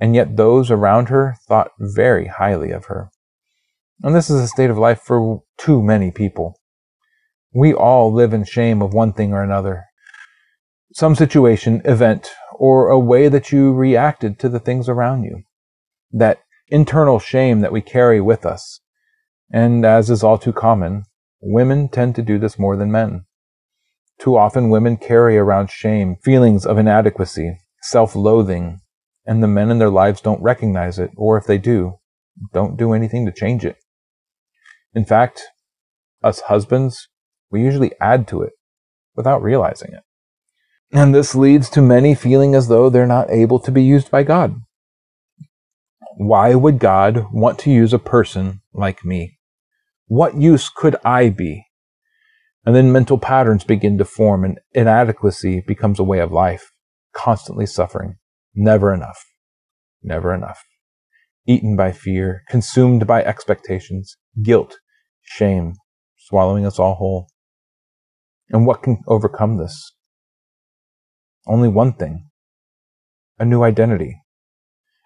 And 0.00 0.14
yet 0.14 0.36
those 0.36 0.70
around 0.70 1.08
her 1.08 1.36
thought 1.46 1.70
very 1.78 2.26
highly 2.26 2.70
of 2.72 2.86
her. 2.86 3.10
And 4.02 4.14
this 4.14 4.28
is 4.28 4.40
a 4.40 4.48
state 4.48 4.68
of 4.68 4.78
life 4.78 5.00
for 5.00 5.42
too 5.58 5.82
many 5.82 6.10
people. 6.10 6.60
We 7.54 7.72
all 7.72 8.12
live 8.12 8.34
in 8.34 8.44
shame 8.44 8.82
of 8.82 8.92
one 8.92 9.12
thing 9.12 9.32
or 9.32 9.42
another. 9.42 9.84
Some 10.92 11.14
situation, 11.14 11.82
event, 11.84 12.30
or 12.58 12.88
a 12.88 12.98
way 12.98 13.28
that 13.28 13.52
you 13.52 13.72
reacted 13.72 14.38
to 14.38 14.48
the 14.48 14.60
things 14.60 14.88
around 14.88 15.24
you. 15.24 15.42
That 16.12 16.40
internal 16.68 17.18
shame 17.18 17.60
that 17.60 17.72
we 17.72 17.80
carry 17.80 18.20
with 18.20 18.44
us. 18.44 18.80
And 19.52 19.84
as 19.84 20.10
is 20.10 20.22
all 20.22 20.38
too 20.38 20.52
common, 20.52 21.04
women 21.40 21.88
tend 21.88 22.14
to 22.16 22.22
do 22.22 22.38
this 22.38 22.58
more 22.58 22.76
than 22.76 22.90
men. 22.90 23.24
Too 24.18 24.36
often, 24.36 24.70
women 24.70 24.96
carry 24.96 25.36
around 25.36 25.70
shame, 25.70 26.16
feelings 26.22 26.64
of 26.64 26.78
inadequacy, 26.78 27.58
self 27.82 28.16
loathing, 28.16 28.80
and 29.26 29.42
the 29.42 29.48
men 29.48 29.70
in 29.70 29.78
their 29.78 29.90
lives 29.90 30.20
don't 30.20 30.42
recognize 30.42 30.98
it, 30.98 31.10
or 31.16 31.36
if 31.36 31.46
they 31.46 31.58
do, 31.58 31.98
don't 32.52 32.78
do 32.78 32.92
anything 32.92 33.26
to 33.26 33.32
change 33.32 33.64
it. 33.64 33.76
In 34.94 35.04
fact, 35.04 35.42
us 36.22 36.40
husbands, 36.40 37.08
we 37.50 37.62
usually 37.62 37.92
add 38.00 38.26
to 38.28 38.42
it 38.42 38.54
without 39.14 39.42
realizing 39.42 39.92
it. 39.92 40.02
And 40.92 41.14
this 41.14 41.34
leads 41.34 41.68
to 41.70 41.82
many 41.82 42.14
feeling 42.14 42.54
as 42.54 42.68
though 42.68 42.88
they're 42.88 43.06
not 43.06 43.30
able 43.30 43.58
to 43.60 43.72
be 43.72 43.82
used 43.82 44.10
by 44.10 44.22
God. 44.22 44.60
Why 46.16 46.54
would 46.54 46.78
God 46.78 47.26
want 47.32 47.58
to 47.60 47.70
use 47.70 47.92
a 47.92 47.98
person 47.98 48.62
like 48.72 49.04
me? 49.04 49.38
What 50.06 50.36
use 50.36 50.68
could 50.68 50.96
I 51.04 51.28
be? 51.28 51.64
And 52.64 52.74
then 52.74 52.92
mental 52.92 53.18
patterns 53.18 53.64
begin 53.64 53.98
to 53.98 54.04
form, 54.04 54.44
and 54.44 54.58
inadequacy 54.72 55.62
becomes 55.66 55.98
a 55.98 56.04
way 56.04 56.20
of 56.20 56.32
life, 56.32 56.72
constantly 57.12 57.66
suffering, 57.66 58.16
never 58.54 58.94
enough, 58.94 59.24
never 60.02 60.32
enough. 60.34 60.64
Eaten 61.46 61.76
by 61.76 61.92
fear, 61.92 62.42
consumed 62.48 63.06
by 63.06 63.22
expectations, 63.22 64.16
guilt, 64.42 64.78
shame, 65.22 65.74
swallowing 66.16 66.66
us 66.66 66.78
all 66.78 66.94
whole. 66.94 67.28
And 68.50 68.66
what 68.66 68.82
can 68.82 69.02
overcome 69.06 69.58
this? 69.58 69.92
Only 71.46 71.68
one 71.68 71.92
thing 71.92 72.24
a 73.38 73.44
new 73.44 73.62
identity. 73.62 74.22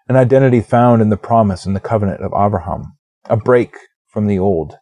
An 0.07 0.15
identity 0.15 0.61
found 0.61 1.01
in 1.01 1.09
the 1.09 1.17
promise 1.17 1.65
and 1.65 1.75
the 1.75 1.81
covenant 1.81 2.21
of 2.21 2.31
Abraham, 2.33 2.97
a 3.25 3.35
break 3.35 3.75
from 4.07 4.27
the 4.27 4.39
old. 4.39 4.75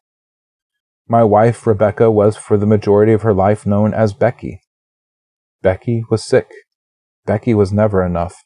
My 1.07 1.23
wife, 1.23 1.65
Rebecca, 1.65 2.11
was 2.11 2.37
for 2.37 2.57
the 2.57 2.67
majority 2.67 3.11
of 3.13 3.23
her 3.23 3.33
life 3.33 3.65
known 3.65 3.93
as 3.93 4.13
Becky. 4.13 4.61
Becky 5.61 6.03
was 6.09 6.23
sick. 6.23 6.49
Becky 7.25 7.53
was 7.53 7.73
never 7.73 8.03
enough. 8.03 8.43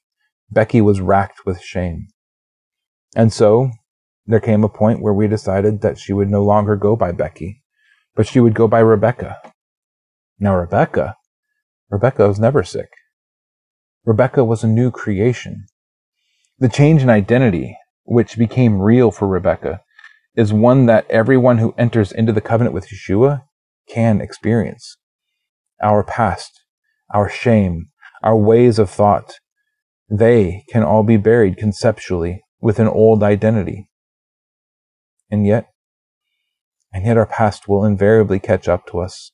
Becky 0.49 0.81
was 0.81 1.01
racked 1.01 1.45
with 1.45 1.61
shame. 1.61 2.07
And 3.15 3.31
so 3.31 3.71
there 4.25 4.39
came 4.39 4.63
a 4.63 4.69
point 4.69 5.01
where 5.01 5.13
we 5.13 5.27
decided 5.27 5.81
that 5.81 5.99
she 5.99 6.13
would 6.13 6.29
no 6.29 6.43
longer 6.43 6.75
go 6.75 6.95
by 6.95 7.11
Becky, 7.11 7.61
but 8.15 8.25
she 8.25 8.39
would 8.39 8.55
go 8.55 8.67
by 8.67 8.79
Rebecca. 8.79 9.37
Now, 10.39 10.55
Rebecca, 10.55 11.15
Rebecca 11.89 12.27
was 12.27 12.39
never 12.39 12.63
sick. 12.63 12.89
Rebecca 14.05 14.43
was 14.43 14.63
a 14.63 14.67
new 14.67 14.91
creation. 14.91 15.65
The 16.59 16.67
change 16.67 17.01
in 17.01 17.09
identity, 17.09 17.77
which 18.03 18.37
became 18.37 18.81
real 18.81 19.11
for 19.11 19.29
Rebecca, 19.29 19.81
is 20.35 20.51
one 20.51 20.87
that 20.87 21.09
everyone 21.09 21.59
who 21.59 21.73
enters 21.77 22.11
into 22.11 22.33
the 22.33 22.41
covenant 22.41 22.73
with 22.73 22.89
Yeshua 22.89 23.43
can 23.87 24.19
experience. 24.19 24.97
Our 25.81 26.03
past, 26.03 26.63
our 27.13 27.29
shame, 27.29 27.91
our 28.21 28.35
ways 28.35 28.77
of 28.77 28.89
thought, 28.89 29.39
they 30.09 30.65
can 30.69 30.83
all 30.83 31.03
be 31.03 31.17
buried 31.17 31.55
conceptually 31.55 32.43
with 32.59 32.79
an 32.79 32.87
old 32.87 33.23
identity. 33.23 33.89
And 35.31 35.47
yet, 35.47 35.69
and 36.91 37.05
yet 37.05 37.17
our 37.17 37.25
past 37.25 37.69
will 37.69 37.85
invariably 37.85 38.39
catch 38.39 38.67
up 38.67 38.85
to 38.87 38.99
us. 38.99 39.31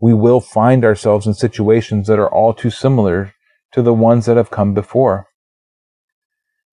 We 0.00 0.14
will 0.14 0.40
find 0.40 0.84
ourselves 0.84 1.26
in 1.26 1.34
situations 1.34 2.06
that 2.06 2.20
are 2.20 2.32
all 2.32 2.54
too 2.54 2.70
similar 2.70 3.34
to 3.72 3.82
the 3.82 3.94
ones 3.94 4.26
that 4.26 4.36
have 4.36 4.50
come 4.50 4.74
before. 4.74 5.26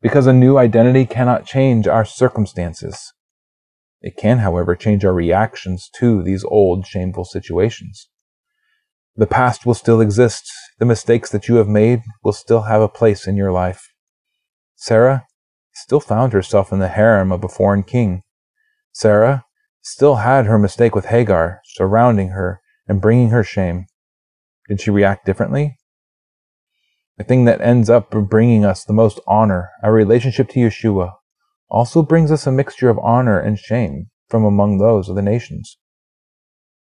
Because 0.02 0.28
a 0.28 0.34
new 0.34 0.58
identity 0.58 1.06
cannot 1.06 1.46
change 1.46 1.88
our 1.88 2.06
circumstances. 2.06 3.14
It 4.02 4.16
can, 4.18 4.40
however, 4.40 4.76
change 4.76 5.04
our 5.04 5.14
reactions 5.14 5.90
to 6.00 6.24
these 6.24 6.46
old 6.46 6.86
shameful 6.86 7.26
situations. 7.26 8.10
The 9.16 9.28
past 9.28 9.66
will 9.66 9.74
still 9.74 10.00
exist. 10.00 10.50
The 10.80 10.86
mistakes 10.86 11.30
that 11.32 11.50
you 11.50 11.56
have 11.56 11.68
made 11.68 12.04
will 12.24 12.32
still 12.32 12.62
have 12.62 12.82
a 12.82 12.88
place 12.88 13.28
in 13.28 13.36
your 13.36 13.52
life. 13.52 13.90
Sarah 14.76 15.26
still 15.74 16.00
found 16.00 16.32
herself 16.32 16.72
in 16.72 16.80
the 16.80 16.88
harem 16.88 17.32
of 17.32 17.44
a 17.44 17.50
foreign 17.50 17.84
king. 17.84 18.22
Sarah 18.94 19.46
still 19.82 20.18
had 20.18 20.46
her 20.46 20.58
mistake 20.58 20.96
with 20.96 21.06
Hagar 21.06 21.60
surrounding 21.66 22.30
her 22.30 22.62
and 22.88 23.02
bringing 23.02 23.30
her 23.30 23.44
shame. 23.44 23.88
Did 24.70 24.80
she 24.80 24.92
react 24.92 25.26
differently? 25.26 25.79
The 27.20 27.26
thing 27.26 27.44
that 27.46 27.60
ends 27.60 27.90
up 27.90 28.12
bringing 28.12 28.64
us 28.64 28.86
the 28.86 28.94
most 28.94 29.20
honor, 29.28 29.72
our 29.84 29.92
relationship 29.92 30.48
to 30.52 30.60
Yeshua, 30.62 31.16
also 31.70 32.02
brings 32.02 32.32
us 32.32 32.48
a 32.48 32.52
mixture 32.52 32.90
of 32.90 32.98
honor 32.98 33.38
and 33.38 33.60
shame 33.60 34.10
from 34.30 34.46
among 34.46 34.78
those 34.78 35.10
of 35.10 35.18
the 35.18 35.22
nations. 35.22 35.78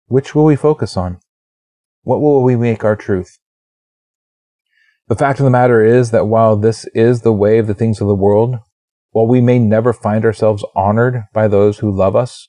Which 0.07 0.35
will 0.35 0.47
we 0.47 0.57
focus 0.57 0.97
on? 0.97 1.21
What 2.05 2.23
will 2.23 2.43
we 2.43 2.57
make 2.57 2.85
our 2.85 2.97
truth? 2.97 3.39
The 5.09 5.15
fact 5.15 5.41
of 5.41 5.45
the 5.45 5.51
matter 5.51 5.85
is 5.85 6.11
that 6.13 6.27
while 6.27 6.57
this 6.57 6.87
is 6.95 7.21
the 7.21 7.33
way 7.33 7.59
of 7.59 7.67
the 7.67 7.75
things 7.75 8.01
of 8.01 8.09
the 8.09 8.15
world, 8.15 8.57
while 9.11 9.27
we 9.27 9.43
may 9.43 9.59
never 9.59 9.93
find 9.93 10.25
ourselves 10.25 10.65
honored 10.75 11.25
by 11.35 11.49
those 11.49 11.81
who 11.81 11.95
love 11.95 12.17
us, 12.17 12.49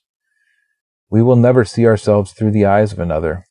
we 1.10 1.20
will 1.20 1.36
never 1.36 1.62
see 1.62 1.86
ourselves 1.86 2.32
through 2.32 2.52
the 2.52 2.64
eyes 2.64 2.94
of 2.94 2.98
another. 2.98 3.44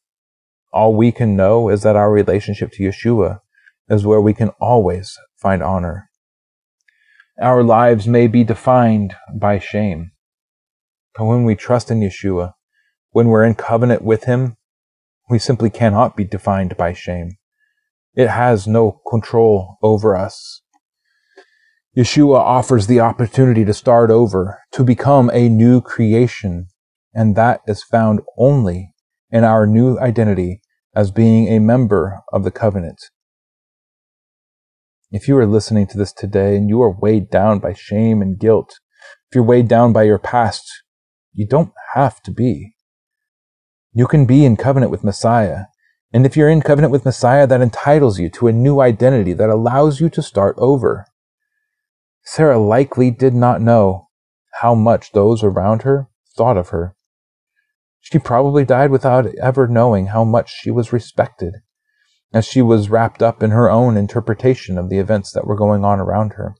All 0.73 0.95
we 0.95 1.11
can 1.11 1.35
know 1.35 1.69
is 1.69 1.83
that 1.83 1.95
our 1.95 2.11
relationship 2.11 2.71
to 2.71 2.83
Yeshua 2.83 3.41
is 3.89 4.05
where 4.05 4.21
we 4.21 4.33
can 4.33 4.49
always 4.59 5.17
find 5.37 5.61
honor. 5.61 6.09
Our 7.41 7.63
lives 7.63 8.07
may 8.07 8.27
be 8.27 8.43
defined 8.43 9.15
by 9.33 9.59
shame, 9.59 10.11
but 11.15 11.25
when 11.25 11.43
we 11.43 11.55
trust 11.55 11.91
in 11.91 11.99
Yeshua, 11.99 12.53
when 13.11 13.27
we're 13.27 13.43
in 13.43 13.55
covenant 13.55 14.01
with 14.01 14.25
Him, 14.25 14.57
we 15.29 15.39
simply 15.39 15.69
cannot 15.69 16.15
be 16.15 16.23
defined 16.23 16.77
by 16.77 16.93
shame. 16.93 17.31
It 18.13 18.29
has 18.29 18.67
no 18.67 19.01
control 19.09 19.77
over 19.81 20.15
us. 20.15 20.61
Yeshua 21.97 22.39
offers 22.39 22.87
the 22.87 22.99
opportunity 22.99 23.63
to 23.63 23.73
start 23.73 24.11
over, 24.11 24.59
to 24.73 24.83
become 24.83 25.31
a 25.33 25.47
new 25.47 25.81
creation, 25.81 26.67
and 27.13 27.35
that 27.35 27.61
is 27.67 27.83
found 27.83 28.19
only 28.37 28.91
in 29.31 29.43
our 29.43 29.65
new 29.65 29.97
identity 29.99 30.61
as 30.93 31.11
being 31.11 31.47
a 31.47 31.59
member 31.59 32.21
of 32.33 32.43
the 32.43 32.51
covenant. 32.51 32.99
If 35.11 35.27
you 35.27 35.37
are 35.37 35.45
listening 35.45 35.85
to 35.87 35.97
this 35.97 36.11
today 36.11 36.55
and 36.55 36.67
you 36.67 36.81
are 36.81 36.89
weighed 36.99 37.29
down 37.29 37.59
by 37.59 37.73
shame 37.73 38.21
and 38.21 38.39
guilt, 38.39 38.79
if 39.29 39.35
you're 39.35 39.43
weighed 39.43 39.67
down 39.67 39.93
by 39.93 40.03
your 40.03 40.17
past, 40.17 40.67
you 41.31 41.45
don't 41.47 41.71
have 41.93 42.21
to 42.23 42.31
be. 42.31 42.73
You 43.93 44.07
can 44.07 44.25
be 44.25 44.45
in 44.45 44.57
covenant 44.57 44.91
with 44.91 45.03
Messiah. 45.03 45.65
And 46.11 46.25
if 46.25 46.35
you're 46.35 46.49
in 46.49 46.61
covenant 46.61 46.91
with 46.91 47.05
Messiah, 47.05 47.45
that 47.45 47.61
entitles 47.61 48.19
you 48.19 48.29
to 48.31 48.47
a 48.47 48.53
new 48.53 48.81
identity 48.81 49.33
that 49.33 49.49
allows 49.49 49.99
you 49.99 50.09
to 50.09 50.23
start 50.23 50.55
over. 50.57 51.05
Sarah 52.23 52.57
likely 52.57 53.11
did 53.11 53.35
not 53.35 53.61
know 53.61 54.07
how 54.61 54.73
much 54.73 55.11
those 55.11 55.43
around 55.43 55.83
her 55.83 56.07
thought 56.35 56.57
of 56.57 56.69
her. 56.69 56.95
She 58.01 58.17
probably 58.17 58.65
died 58.65 58.89
without 58.89 59.27
ever 59.35 59.67
knowing 59.67 60.07
how 60.07 60.23
much 60.23 60.51
she 60.51 60.71
was 60.71 60.91
respected 60.91 61.55
as 62.33 62.45
she 62.45 62.61
was 62.61 62.89
wrapped 62.89 63.21
up 63.21 63.41
in 63.41 63.51
her 63.51 63.69
own 63.69 63.97
interpretation 63.97 64.77
of 64.77 64.89
the 64.89 64.99
events 64.99 65.31
that 65.31 65.47
were 65.47 65.55
going 65.55 65.85
on 65.85 65.99
around 65.99 66.33
her. 66.33 66.55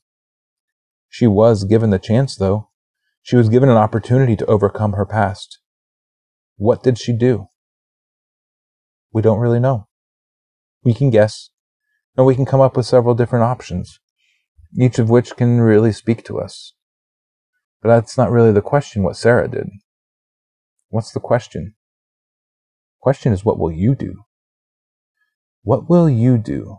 She 1.10 1.28
was 1.28 1.64
given 1.64 1.90
the 1.90 2.00
chance, 2.00 2.36
though. 2.36 2.70
She 3.22 3.36
was 3.36 3.50
given 3.50 3.70
an 3.70 3.78
opportunity 3.78 4.36
to 4.36 4.46
overcome 4.46 4.94
her 4.94 5.06
past. 5.06 5.60
What 6.58 6.84
did 6.84 6.98
she 6.98 7.14
do? 7.14 7.48
We 9.12 9.22
don't 9.22 9.40
really 9.40 9.60
know. 9.60 9.88
We 10.84 10.94
can 10.94 11.10
guess, 11.10 11.50
and 12.16 12.26
we 12.26 12.36
can 12.36 12.46
come 12.46 12.62
up 12.62 12.78
with 12.78 12.86
several 12.86 13.16
different 13.16 13.44
options, 13.44 14.00
each 14.80 15.00
of 15.00 15.10
which 15.10 15.36
can 15.36 15.62
really 15.62 15.92
speak 15.92 16.24
to 16.26 16.40
us. 16.40 16.74
But 17.82 17.90
that's 17.90 18.18
not 18.18 18.32
really 18.32 18.52
the 18.52 18.62
question 18.62 19.04
what 19.04 19.18
Sarah 19.18 19.48
did. 19.48 19.68
What's 20.90 21.12
the 21.12 21.20
question? 21.20 21.76
question 23.06 23.32
is 23.32 23.46
what 23.46 23.60
will 23.60 23.72
you 23.72 23.94
do? 23.94 24.25
What 25.66 25.90
will 25.90 26.08
you 26.08 26.38
do? 26.38 26.78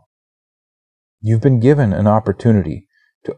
You've 1.21 1.41
been 1.41 1.59
given 1.59 1.93
an 1.93 2.07
opportunity 2.07 2.87
to 3.25 3.35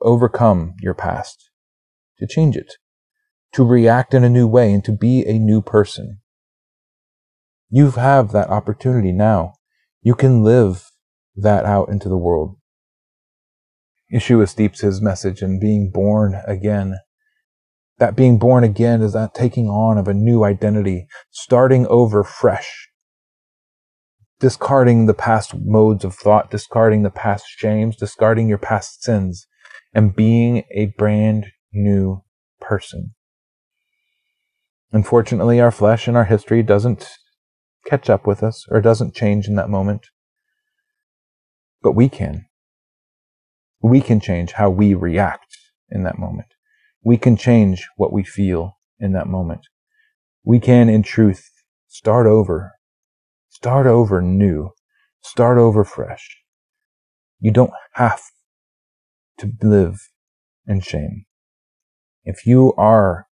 overcome 0.00 0.74
your 0.78 0.94
past, 0.94 1.50
to 2.20 2.28
change 2.28 2.56
it, 2.56 2.74
to 3.54 3.64
react 3.64 4.14
in 4.14 4.22
a 4.22 4.28
new 4.28 4.46
way, 4.46 4.72
and 4.72 4.84
to 4.84 4.92
be 4.92 5.26
a 5.26 5.36
new 5.36 5.60
person. 5.60 6.20
You 7.68 7.90
have 7.90 8.30
that 8.30 8.50
opportunity 8.50 9.10
now. 9.10 9.54
You 10.00 10.14
can 10.14 10.44
live 10.44 10.92
that 11.34 11.64
out 11.64 11.88
into 11.88 12.08
the 12.08 12.16
world. 12.16 12.54
Yeshua 14.14 14.48
steeps 14.48 14.80
his 14.80 15.02
message 15.02 15.42
in 15.42 15.58
being 15.58 15.90
born 15.90 16.40
again. 16.46 16.98
That 17.98 18.14
being 18.14 18.38
born 18.38 18.62
again 18.62 19.02
is 19.02 19.14
that 19.14 19.34
taking 19.34 19.66
on 19.66 19.98
of 19.98 20.06
a 20.06 20.14
new 20.14 20.44
identity, 20.44 21.08
starting 21.32 21.84
over 21.88 22.22
fresh 22.22 22.90
discarding 24.40 25.06
the 25.06 25.14
past 25.14 25.54
modes 25.54 26.04
of 26.04 26.14
thought, 26.14 26.50
discarding 26.50 27.02
the 27.02 27.10
past 27.10 27.46
shames, 27.48 27.96
discarding 27.96 28.48
your 28.48 28.58
past 28.58 29.02
sins, 29.02 29.46
and 29.92 30.14
being 30.14 30.64
a 30.74 30.86
brand 30.98 31.46
new 31.72 32.22
person. 32.60 33.14
Unfortunately, 34.92 35.60
our 35.60 35.70
flesh 35.70 36.06
and 36.06 36.16
our 36.16 36.24
history 36.24 36.62
doesn't 36.62 37.08
catch 37.86 38.08
up 38.08 38.26
with 38.26 38.42
us 38.42 38.64
or 38.70 38.80
doesn't 38.80 39.14
change 39.14 39.48
in 39.48 39.56
that 39.56 39.68
moment. 39.68 40.06
But 41.82 41.92
we 41.92 42.08
can. 42.08 42.46
We 43.82 44.00
can 44.00 44.20
change 44.20 44.52
how 44.52 44.70
we 44.70 44.94
react 44.94 45.58
in 45.90 46.04
that 46.04 46.18
moment. 46.18 46.48
We 47.02 47.18
can 47.18 47.36
change 47.36 47.88
what 47.96 48.12
we 48.12 48.24
feel 48.24 48.78
in 48.98 49.12
that 49.12 49.26
moment. 49.26 49.66
We 50.44 50.60
can, 50.60 50.88
in 50.88 51.02
truth, 51.02 51.50
start 51.88 52.26
over 52.26 52.73
Start 53.64 53.86
over 53.86 54.20
new. 54.20 54.72
Start 55.22 55.56
over 55.56 55.84
fresh. 55.84 56.36
You 57.40 57.50
don't 57.50 57.72
have 57.94 58.20
to 59.38 59.52
live 59.62 60.10
in 60.66 60.80
shame. 60.80 61.24
If 62.26 62.44
you 62.44 62.74
are 62.76 63.26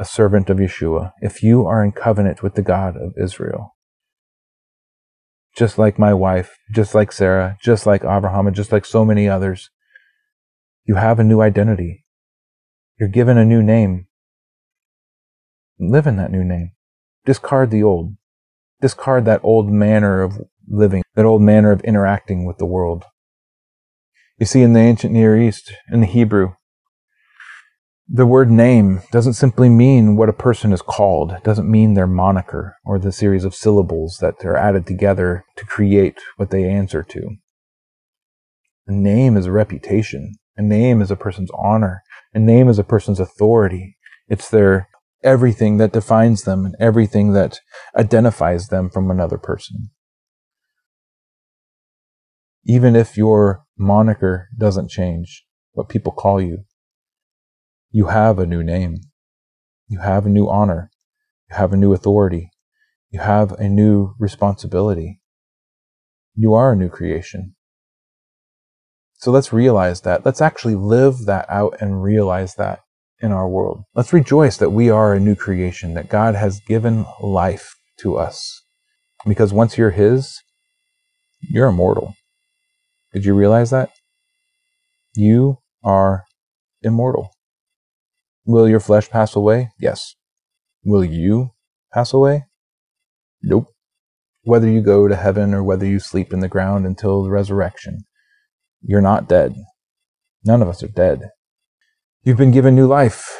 a 0.00 0.04
servant 0.04 0.50
of 0.50 0.56
Yeshua, 0.56 1.12
if 1.20 1.44
you 1.44 1.64
are 1.64 1.84
in 1.84 1.92
covenant 1.92 2.42
with 2.42 2.56
the 2.56 2.62
God 2.62 2.96
of 2.96 3.12
Israel, 3.16 3.76
just 5.56 5.78
like 5.78 5.96
my 5.96 6.12
wife, 6.12 6.58
just 6.74 6.92
like 6.92 7.12
Sarah, 7.12 7.56
just 7.62 7.86
like 7.86 8.02
Abraham, 8.02 8.48
and 8.48 8.56
just 8.56 8.72
like 8.72 8.84
so 8.84 9.04
many 9.04 9.28
others, 9.28 9.70
you 10.84 10.96
have 10.96 11.20
a 11.20 11.24
new 11.24 11.40
identity. 11.40 12.04
You're 12.98 13.08
given 13.08 13.38
a 13.38 13.44
new 13.44 13.62
name. 13.62 14.08
Live 15.78 16.08
in 16.08 16.16
that 16.16 16.32
new 16.32 16.42
name. 16.42 16.72
Discard 17.24 17.70
the 17.70 17.84
old. 17.84 18.16
Discard 18.80 19.24
that 19.24 19.40
old 19.42 19.70
manner 19.70 20.22
of 20.22 20.38
living, 20.68 21.02
that 21.14 21.24
old 21.24 21.42
manner 21.42 21.72
of 21.72 21.80
interacting 21.82 22.44
with 22.44 22.58
the 22.58 22.66
world. 22.66 23.04
You 24.38 24.46
see, 24.46 24.62
in 24.62 24.74
the 24.74 24.80
ancient 24.80 25.12
Near 25.12 25.40
East, 25.40 25.72
in 25.90 26.00
the 26.00 26.06
Hebrew, 26.06 26.54
the 28.08 28.26
word 28.26 28.50
name 28.50 29.02
doesn't 29.10 29.32
simply 29.32 29.68
mean 29.68 30.14
what 30.14 30.28
a 30.28 30.34
person 30.34 30.72
is 30.72 30.82
called. 30.82 31.32
It 31.32 31.42
doesn't 31.42 31.70
mean 31.70 31.94
their 31.94 32.06
moniker 32.06 32.76
or 32.84 32.98
the 32.98 33.10
series 33.10 33.44
of 33.44 33.54
syllables 33.54 34.18
that 34.20 34.44
are 34.44 34.56
added 34.56 34.86
together 34.86 35.44
to 35.56 35.64
create 35.64 36.20
what 36.36 36.50
they 36.50 36.64
answer 36.64 37.02
to. 37.02 37.36
A 38.86 38.92
name 38.92 39.36
is 39.36 39.46
a 39.46 39.52
reputation. 39.52 40.34
A 40.56 40.62
name 40.62 41.02
is 41.02 41.10
a 41.10 41.16
person's 41.16 41.50
honor. 41.58 42.02
A 42.32 42.38
name 42.38 42.68
is 42.68 42.78
a 42.78 42.84
person's 42.84 43.18
authority. 43.18 43.96
It's 44.28 44.48
their 44.50 44.88
everything 45.26 45.76
that 45.78 45.92
defines 45.92 46.42
them 46.42 46.64
and 46.64 46.76
everything 46.78 47.32
that 47.32 47.58
identifies 47.96 48.68
them 48.68 48.88
from 48.88 49.10
another 49.10 49.36
person. 49.36 49.90
Even 52.64 52.94
if 52.96 53.16
your 53.16 53.64
moniker 53.76 54.48
doesn't 54.56 54.88
change, 54.88 55.44
what 55.72 55.88
people 55.88 56.12
call 56.12 56.40
you, 56.40 56.64
you 57.90 58.06
have 58.06 58.38
a 58.38 58.46
new 58.46 58.62
name. 58.62 58.96
You 59.88 60.00
have 60.00 60.26
a 60.26 60.30
new 60.30 60.48
honor. 60.48 60.90
You 61.50 61.56
have 61.56 61.72
a 61.72 61.76
new 61.76 61.92
authority. 61.92 62.50
You 63.10 63.20
have 63.20 63.52
a 63.52 63.68
new 63.68 64.14
responsibility. 64.18 65.20
You 66.34 66.54
are 66.54 66.72
a 66.72 66.76
new 66.76 66.88
creation. 66.88 67.54
So 69.14 69.30
let's 69.30 69.52
realize 69.52 70.02
that. 70.02 70.24
Let's 70.24 70.40
actually 70.40 70.74
live 70.74 71.26
that 71.26 71.46
out 71.48 71.76
and 71.80 72.02
realize 72.02 72.54
that 72.56 72.80
in 73.20 73.32
our 73.32 73.48
world. 73.48 73.82
Let's 73.94 74.12
rejoice 74.12 74.56
that 74.58 74.70
we 74.70 74.90
are 74.90 75.14
a 75.14 75.20
new 75.20 75.34
creation, 75.34 75.94
that 75.94 76.08
God 76.08 76.34
has 76.34 76.60
given 76.60 77.06
life 77.20 77.74
to 78.00 78.16
us. 78.16 78.62
Because 79.26 79.52
once 79.52 79.78
you're 79.78 79.90
His, 79.90 80.42
you're 81.40 81.68
immortal. 81.68 82.14
Did 83.12 83.24
you 83.24 83.34
realize 83.34 83.70
that? 83.70 83.90
You 85.14 85.58
are 85.82 86.24
immortal. 86.82 87.30
Will 88.44 88.68
your 88.68 88.80
flesh 88.80 89.08
pass 89.08 89.34
away? 89.34 89.70
Yes. 89.80 90.14
Will 90.84 91.04
you 91.04 91.50
pass 91.92 92.12
away? 92.12 92.44
Nope. 93.42 93.66
Whether 94.42 94.68
you 94.68 94.80
go 94.80 95.08
to 95.08 95.16
heaven 95.16 95.54
or 95.54 95.64
whether 95.64 95.86
you 95.86 95.98
sleep 95.98 96.32
in 96.32 96.40
the 96.40 96.48
ground 96.48 96.86
until 96.86 97.24
the 97.24 97.30
resurrection, 97.30 98.04
you're 98.82 99.00
not 99.00 99.28
dead. 99.28 99.56
None 100.44 100.62
of 100.62 100.68
us 100.68 100.82
are 100.82 100.88
dead. 100.88 101.30
You've 102.26 102.36
been 102.36 102.50
given 102.50 102.74
new 102.74 102.88
life. 102.88 103.38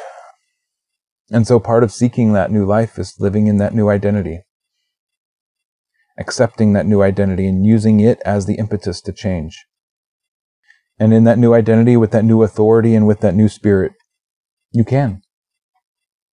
And 1.29 1.45
so 1.45 1.59
part 1.59 1.83
of 1.83 1.91
seeking 1.91 2.31
that 2.31 2.51
new 2.51 2.65
life 2.65 2.97
is 2.97 3.15
living 3.19 3.47
in 3.47 3.57
that 3.57 3.73
new 3.73 3.89
identity, 3.89 4.43
accepting 6.17 6.71
that 6.71 6.85
new 6.85 7.01
identity 7.01 7.47
and 7.47 7.65
using 7.65 7.99
it 7.99 8.21
as 8.23 8.45
the 8.45 8.55
impetus 8.55 9.01
to 9.01 9.11
change. 9.11 9.65
And 10.97 11.13
in 11.13 11.25
that 11.25 11.37
new 11.37 11.53
identity, 11.53 11.97
with 11.97 12.11
that 12.11 12.23
new 12.23 12.43
authority 12.43 12.95
and 12.95 13.05
with 13.05 13.19
that 13.19 13.35
new 13.35 13.49
spirit, 13.49 13.91
you 14.71 14.85
can. 14.85 15.21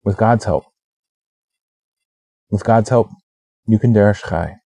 With 0.05 0.17
God's 0.17 0.45
help. 0.45 0.67
With 2.51 2.63
God's 2.63 2.89
help, 2.89 3.09
you 3.67 3.81
can 3.81 3.93
derish 3.93 4.23
chai. 4.29 4.59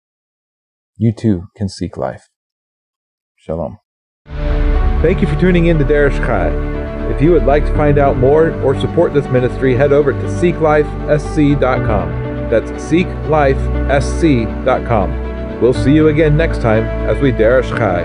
You 0.97 1.13
too 1.13 1.47
can 1.55 1.69
seek 1.69 1.95
life. 1.95 2.27
Shalom. 3.38 3.77
Thank 4.25 5.21
you 5.21 5.27
for 5.27 5.39
tuning 5.39 5.67
in 5.67 5.79
to 5.79 5.85
Derish 5.85 6.17
Chai. 6.17 6.76
If 7.09 7.21
you 7.21 7.31
would 7.31 7.45
like 7.45 7.65
to 7.65 7.73
find 7.75 7.97
out 7.97 8.17
more 8.17 8.51
or 8.61 8.79
support 8.79 9.13
this 9.13 9.27
ministry, 9.27 9.75
head 9.75 9.91
over 9.93 10.13
to 10.13 10.19
seeklifesc.com. 10.19 12.49
That's 12.49 12.71
seeklifesc.com. 12.71 15.61
We'll 15.61 15.73
see 15.73 15.93
you 15.93 16.09
again 16.09 16.37
next 16.37 16.61
time 16.61 16.83
as 17.09 17.19
we 17.19 17.31
Derish 17.31 17.75
Chai, 17.77 18.03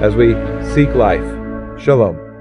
as 0.00 0.14
we 0.14 0.34
seek 0.74 0.94
life. 0.94 1.24
Shalom. 1.80 2.31